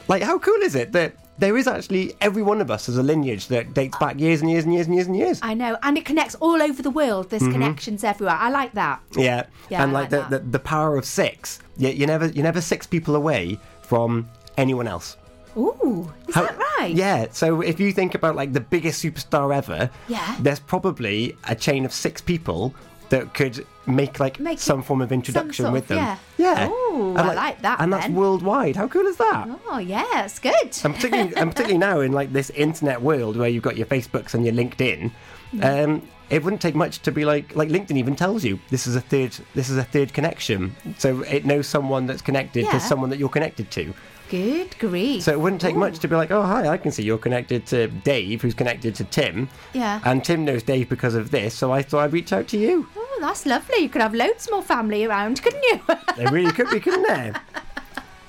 like, 0.07 0.23
how 0.23 0.39
cool 0.39 0.59
is 0.63 0.73
it 0.73 0.93
that 0.93 1.13
there 1.40 1.58
is 1.58 1.68
actually 1.68 2.16
every 2.22 2.42
one 2.44 2.62
of 2.62 2.70
us 2.70 2.86
has 2.88 2.98
a 2.98 3.04
lineage 3.04 3.48
that 3.48 3.74
dates 3.74 3.98
back 3.98 4.20
years 4.20 4.42
and 4.42 4.50
years 4.52 4.66
and 4.66 4.74
years 4.74 4.86
and 4.88 4.96
years 4.96 5.08
and 5.08 5.16
years? 5.18 5.40
I 5.42 5.54
know, 5.54 5.78
and 5.84 5.98
it 5.98 6.06
connects 6.06 6.36
all 6.36 6.62
over 6.62 6.82
the 6.82 6.90
world. 6.92 7.30
There's 7.30 7.44
Mhm. 7.44 7.54
connections 7.54 8.04
everywhere. 8.04 8.36
I 8.40 8.50
like 8.50 8.74
that. 8.74 9.00
Yeah, 9.16 9.44
Yeah, 9.70 9.84
and 9.84 9.92
I 9.92 10.02
like, 10.02 10.12
like 10.12 10.30
the, 10.30 10.38
the 10.40 10.44
the 10.46 10.60
power 10.60 10.98
of 10.98 11.06
six. 11.06 11.60
You, 11.78 11.90
you're 11.90 12.08
never 12.08 12.28
you're 12.28 12.44
never 12.44 12.62
six 12.62 12.86
people 12.86 13.16
away 13.16 13.58
from 13.82 14.28
anyone 14.58 14.88
else. 14.88 15.18
Ooh, 15.58 16.12
is 16.28 16.36
How- 16.36 16.44
that 16.44 16.58
right? 16.58 16.94
Yeah. 16.94 17.28
So 17.32 17.62
if 17.62 17.80
you 17.80 17.92
think 17.92 18.16
about 18.16 18.36
like 18.36 18.54
the 18.54 18.60
biggest 18.62 19.04
superstar 19.04 19.56
ever, 19.56 19.90
Yeah. 20.08 20.36
there's 20.40 20.60
probably 20.60 21.36
a 21.48 21.56
chain 21.56 21.86
of 21.86 21.92
six 21.94 22.22
people 22.22 22.74
that 23.10 23.34
could 23.34 23.66
make 23.90 24.20
like 24.20 24.40
Make 24.40 24.60
some 24.60 24.82
form 24.82 25.02
of 25.02 25.12
introduction 25.12 25.64
sort 25.66 25.74
with 25.74 25.88
them. 25.88 25.98
yeah. 25.98 26.18
Yeah. 26.38 26.70
Ooh, 26.70 27.10
And, 27.18 27.20
I 27.20 27.34
like 27.34 27.62
that 27.62 27.80
And 27.82 27.92
that's 27.94 28.10
worldwide. 28.10 28.76
How 28.76 28.88
cool 28.88 29.06
is 29.08 29.18
that? 29.18 29.48
Oh, 29.68 29.78
yeah, 29.78 30.24
it's 30.26 30.40
good. 30.40 30.54
And 30.84 30.96
particularly, 30.96 31.36
and 31.38 31.52
particularly 31.52 31.78
now 31.78 32.00
in 32.00 32.12
like 32.12 32.32
this 32.34 32.50
internet 32.52 33.02
world 33.02 33.36
where 33.38 33.50
you've 33.50 33.64
got 33.64 33.78
your 33.78 33.86
Facebooks 33.88 34.34
and 34.34 34.46
your 34.46 34.54
LinkedIn, 34.54 35.12
Mm. 35.52 35.84
um, 35.84 36.08
it 36.30 36.44
wouldn't 36.44 36.62
take 36.62 36.76
much 36.76 37.00
to 37.02 37.12
be 37.12 37.26
like 37.26 37.56
like 37.56 37.70
LinkedIn 37.70 37.98
even 37.98 38.16
tells 38.16 38.44
you 38.46 38.60
this 38.70 38.86
is 38.86 38.96
a 38.96 39.02
third 39.02 39.36
this 39.56 39.68
is 39.68 39.78
a 39.78 39.84
third 39.84 40.14
connection, 40.14 40.76
so 41.00 41.24
it 41.24 41.44
knows 41.44 41.66
someone 41.66 42.06
that's 42.06 42.22
connected 42.22 42.66
Yeah. 42.66 42.72
to 42.74 42.80
someone 42.80 43.10
that 43.10 43.18
you're 43.18 43.30
connected 43.30 43.72
to. 43.72 43.92
Good 44.30 44.77
grief. 44.80 45.23
So 45.23 45.32
it 45.32 45.39
wouldn't 45.39 45.61
take 45.61 45.75
much 45.75 45.99
to 45.99 46.07
be 46.07 46.15
like, 46.15 46.30
oh 46.32 46.43
hi, 46.43 46.67
I 46.67 46.77
can 46.77 46.91
see 46.91 47.03
you're 47.03 47.17
connected 47.17 47.65
to 47.67 47.88
Dave, 47.88 48.41
who's 48.41 48.53
connected 48.53 48.93
to 48.95 49.03
Tim, 49.05 49.49
Yeah. 49.73 49.99
and 50.05 50.23
Tim 50.23 50.45
knows 50.45 50.61
Dave 50.63 50.88
because 50.88 51.15
of 51.15 51.32
this, 51.32 51.55
so 51.55 51.71
I 51.71 51.82
thought 51.82 52.01
I'd 52.03 52.13
reach 52.13 52.32
out 52.32 52.47
to 52.49 52.57
you. 52.57 52.88
Oh, 52.95 53.17
that's 53.21 53.45
lovely. 53.45 53.80
You 53.80 53.89
could 53.89 54.01
have 54.01 54.13
loads 54.13 54.47
more 54.51 54.61
family 54.61 55.03
around, 55.05 55.41
couldn't 55.41 55.63
you? 55.63 55.82
They 56.17 56.25
really 56.27 56.51
could 56.51 56.69
be, 56.69 56.80
couldn't 56.80 57.07
they? 57.07 57.34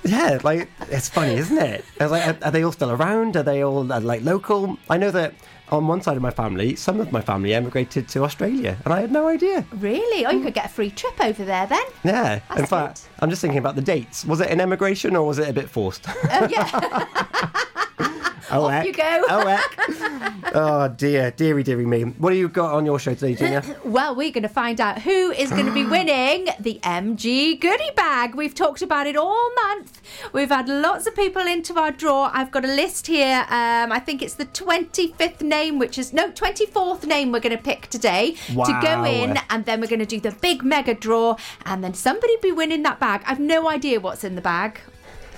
Yeah, 0.03 0.39
like 0.43 0.67
it's 0.89 1.09
funny, 1.09 1.35
isn't 1.35 1.57
it? 1.57 1.85
Like, 1.99 2.25
are, 2.25 2.37
are 2.45 2.51
they 2.51 2.63
all 2.63 2.71
still 2.71 2.89
around? 2.91 3.35
Are 3.37 3.43
they 3.43 3.63
all 3.63 3.91
uh, 3.91 3.99
like 4.01 4.23
local? 4.23 4.79
I 4.89 4.97
know 4.97 5.11
that 5.11 5.35
on 5.71 5.87
one 5.87 6.01
side 6.01 6.17
of 6.17 6.21
my 6.21 6.31
family, 6.31 6.75
some 6.75 6.99
of 6.99 7.11
my 7.11 7.21
family 7.21 7.53
emigrated 7.53 8.07
to 8.09 8.23
Australia, 8.23 8.77
and 8.83 8.93
I 8.93 9.01
had 9.01 9.11
no 9.11 9.27
idea. 9.27 9.65
really? 9.71 10.25
Oh, 10.25 10.31
you 10.31 10.39
mm. 10.39 10.43
could 10.45 10.53
get 10.53 10.65
a 10.65 10.69
free 10.69 10.91
trip 10.91 11.19
over 11.21 11.45
there 11.45 11.65
then. 11.67 11.83
Yeah, 12.03 12.35
in 12.35 12.41
That's 12.49 12.69
fact, 12.69 13.09
I'm 13.19 13.29
just 13.29 13.41
thinking 13.41 13.59
about 13.59 13.75
the 13.75 13.81
dates. 13.81 14.25
Was 14.25 14.41
it 14.41 14.49
an 14.49 14.59
emigration 14.59 15.15
or 15.15 15.25
was 15.25 15.39
it 15.39 15.47
a 15.47 15.53
bit 15.53 15.69
forced? 15.69 16.05
Oh, 16.07 16.47
yeah. 16.49 17.07
oh, 18.51 18.65
Off 18.65 18.71
heck. 18.71 18.85
you 18.85 18.93
go. 18.93 19.23
Oh, 19.29 19.47
heck. 19.47 19.79
Eh. 19.79 20.51
oh 20.53 20.87
dear, 20.89 21.31
dearie, 21.31 21.63
dearie 21.63 21.85
me. 21.85 22.03
What 22.03 22.33
have 22.33 22.39
you 22.39 22.49
got 22.49 22.73
on 22.73 22.85
your 22.85 22.99
show 22.99 23.13
today, 23.13 23.35
Gina? 23.35 23.57
Uh, 23.57 23.73
well, 23.83 24.15
we're 24.15 24.31
going 24.31 24.43
to 24.43 24.49
find 24.49 24.79
out 24.79 25.01
who 25.01 25.31
is 25.31 25.49
going 25.49 25.65
to 25.65 25.73
be 25.73 25.85
winning 25.95 26.47
the 26.59 26.79
MG 26.83 27.59
goodie 27.59 27.91
bag. 27.95 28.35
We've 28.35 28.55
talked 28.55 28.81
about 28.81 29.07
it 29.07 29.15
all 29.15 29.51
month. 29.55 30.01
We've 30.33 30.49
had 30.49 30.67
lots 30.69 31.07
of 31.07 31.15
people 31.15 31.43
into 31.43 31.77
our 31.79 31.91
draw. 31.91 32.29
I've 32.33 32.51
got 32.51 32.65
a 32.65 32.73
list 32.73 33.07
here. 33.07 33.45
Um, 33.49 33.91
I 33.91 33.99
think 33.99 34.21
it's 34.21 34.35
the 34.35 34.45
25th 34.45 35.41
name, 35.41 35.79
which 35.79 35.97
is 35.97 36.13
no 36.13 36.31
24th 36.31 37.05
name 37.05 37.31
we're 37.31 37.39
going 37.39 37.57
to 37.57 37.63
pick 37.63 37.87
today 37.87 38.35
to 38.47 38.79
go 38.81 39.03
in, 39.05 39.37
and 39.49 39.65
then 39.65 39.81
we're 39.81 39.87
going 39.87 39.99
to 39.99 40.05
do 40.05 40.19
the 40.19 40.31
big 40.31 40.63
mega 40.63 40.93
draw, 40.93 41.35
and 41.65 41.83
then 41.83 41.93
somebody 41.93 42.35
be 42.41 42.51
winning 42.51 42.83
that 42.83 42.99
bag. 42.99 43.21
I've 43.25 43.39
no 43.39 43.69
idea 43.69 43.99
what's 43.99 44.23
in 44.23 44.35
the 44.35 44.41
bag. 44.41 44.79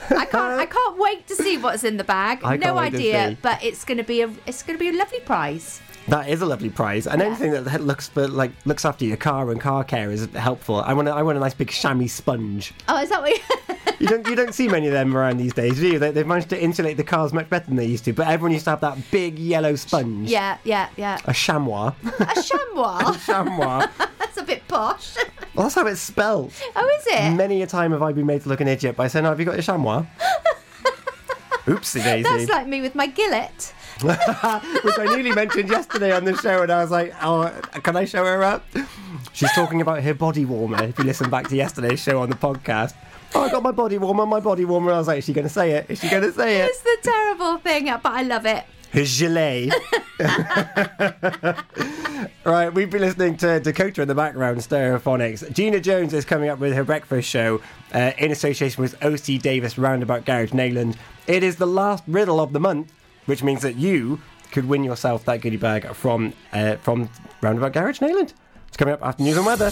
I 0.10 0.26
can't. 0.26 0.60
I 0.60 0.66
can't 0.66 0.97
wait 0.97 1.28
to 1.28 1.36
see 1.36 1.58
what's 1.58 1.84
in 1.84 1.97
the 1.97 2.04
bag. 2.04 2.39
I 2.43 2.58
no 2.58 2.66
can't 2.66 2.78
wait 2.78 2.89
to 2.91 2.97
idea, 2.97 3.38
but 3.41 3.64
it's 3.64 3.84
going 3.86 3.97
to 3.97 4.04
be 4.04 4.22
a. 4.22 4.30
It's 4.45 4.64
going 4.64 4.78
to 4.78 4.84
be 4.84 4.89
a 4.89 4.97
lovely 4.97 5.20
prize. 5.20 5.82
That 6.08 6.30
is 6.30 6.41
a 6.41 6.45
lovely 6.45 6.70
prize, 6.70 7.08
and 7.08 7.22
anything 7.22 7.51
that 7.51 7.82
looks 7.82 8.10
for 8.10 8.28
like 8.28 8.51
looks 8.66 8.84
after 8.84 9.06
your 9.06 9.18
car 9.18 9.51
and 9.51 9.62
car 9.62 9.84
care 9.84 10.12
is 10.12 10.26
helpful. 10.34 10.82
I 10.82 10.93
want 10.93 11.08
a, 11.08 11.12
I 11.12 11.22
want 11.22 11.38
a 11.38 11.41
nice 11.41 11.54
big 11.54 11.72
chamois 11.72 12.08
sponge. 12.08 12.74
Oh, 12.89 13.01
is 13.01 13.10
that 13.10 13.22
what? 13.22 13.32
You... 13.32 13.39
You 13.99 14.10
don't 14.10 14.28
you 14.28 14.36
don't 14.36 14.54
see 14.54 14.68
many 14.68 14.88
of 14.88 14.93
them 14.93 15.16
around 15.16 15.38
these 15.38 15.54
days, 15.54 15.80
do 15.80 15.88
you? 15.88 15.99
They, 15.99 16.12
they've 16.12 16.28
managed 16.28 16.49
to 16.49 16.62
insulate 16.62 16.97
the 16.97 17.06
cars 17.06 17.32
much 17.32 17.49
better 17.49 17.68
than 17.68 17.78
they 17.78 17.86
used 17.86 18.04
to. 18.06 18.12
But 18.12 18.28
everyone 18.28 18.51
used 18.51 18.66
to 18.66 18.72
have 18.72 18.82
that 18.82 18.97
big 19.12 19.39
yellow 19.39 19.76
sponge. 19.76 20.30
yeah, 20.30 20.58
yeah, 20.66 20.89
yeah. 20.97 21.20
A 21.24 21.34
chamois. 21.34 21.93
A 22.04 22.41
chamois. 22.41 22.99
a 23.16 23.20
chamois. 23.20 23.88
That's 24.20 24.38
a 24.38 24.43
bit 24.43 24.68
posh. 24.68 25.16
Well, 25.56 25.64
that's 25.64 25.76
how 25.76 25.86
it's 25.86 26.01
spelled. 26.01 26.51
Oh, 26.76 26.97
is 26.99 27.08
it? 27.08 27.36
Many 27.36 27.62
a 27.62 27.68
time 27.68 27.91
have 27.91 28.01
I 28.01 28.12
been 28.12 28.26
made 28.26 28.41
to 28.43 28.49
look 28.49 28.62
an 28.62 28.68
idiot 28.68 28.95
by 28.95 29.08
saying, 29.08 29.26
oh, 29.26 29.30
"Have 29.30 29.39
you 29.39 29.45
got 29.45 29.54
your 29.54 29.64
chamois?" 29.64 30.06
Oopsie 31.66 32.04
daisy. 32.04 32.24
That's 32.24 32.49
like 32.49 32.68
me 32.68 32.82
with 32.82 32.93
my 32.95 33.08
gillet. 33.08 33.74
Which 34.01 34.18
I 34.99 35.06
nearly 35.16 35.32
mentioned 35.32 35.70
yesterday 35.70 36.12
on 36.12 36.26
the 36.26 36.36
show, 36.36 36.64
and 36.64 36.72
I 36.72 36.82
was 36.82 36.91
like, 36.91 37.14
"Oh, 37.22 37.49
can 37.84 37.95
I 37.95 38.06
show 38.06 38.26
her 38.26 38.43
up?" 38.43 38.66
She's 39.32 39.51
talking 39.54 39.80
about 39.82 40.01
her 40.04 40.14
body 40.14 40.45
warmer. 40.45 40.84
If 40.84 40.97
you 40.97 41.06
listen 41.06 41.30
back 41.30 41.47
to 41.49 41.56
yesterday's 41.56 42.01
show 42.01 42.22
on 42.22 42.30
the 42.30 42.36
podcast, 42.36 42.95
oh, 43.36 43.43
I 43.43 43.49
got 43.49 43.64
my 43.64 43.72
body 43.72 43.97
warmer, 43.97 44.26
my 44.26 44.39
body 44.39 44.66
warmer. 44.66 44.91
I 44.91 44.97
was 44.97 45.08
like, 45.08 45.20
"Is 45.20 45.26
she 45.26 45.34
going 45.34 45.47
to 45.47 45.54
say 45.54 45.72
it? 45.72 45.86
Is 45.89 45.99
she 45.99 46.10
going 46.10 46.24
to 46.24 46.34
say 46.34 46.62
it?" 46.62 46.70
It's 46.72 46.82
the 46.82 46.97
terrible 47.04 47.58
thing, 47.60 47.86
but 47.86 48.06
I 48.12 48.24
love 48.24 48.45
it. 48.45 48.64
Gilet. 48.94 49.74
right, 52.46 52.70
we've 52.74 52.89
been 52.89 53.02
listening 53.02 53.38
to 53.38 53.60
Dakota 53.60 54.04
in 54.04 54.08
the 54.08 54.16
background, 54.16 54.60
Stereophonics. 54.60 55.52
Gina 55.52 55.80
Jones 55.80 56.14
is 56.14 56.26
coming 56.26 56.50
up 56.50 56.60
with 56.60 56.74
her 56.74 56.84
breakfast 56.84 57.28
show 57.28 57.62
uh, 57.94 58.12
in 58.18 58.32
association 58.32 58.82
with 58.82 59.04
OC 59.04 59.41
Davis 59.41 59.78
Roundabout 59.78 60.26
Garage 60.26 60.52
Neyland. 60.52 60.96
It 61.26 61.44
is 61.44 61.56
the 61.56 61.66
last 61.66 62.04
riddle 62.08 62.39
of 62.39 62.54
the 62.54 62.60
month, 62.60 62.94
which 63.26 63.41
means 63.41 63.64
that 63.64 63.76
you 63.76 64.22
could 64.52 64.66
win 64.66 64.84
yourself 64.84 65.26
that 65.26 65.41
goodie 65.41 65.58
bag 65.58 65.91
from 65.96 66.34
uh, 66.52 66.76
from 66.76 67.10
Roundabout 67.41 67.74
Garage 67.74 68.00
Neyland. 68.00 68.34
It's 68.68 68.78
coming 68.78 68.94
up 68.94 69.04
after 69.04 69.24
news 69.24 69.38
and 69.38 69.46
weather. 69.46 69.72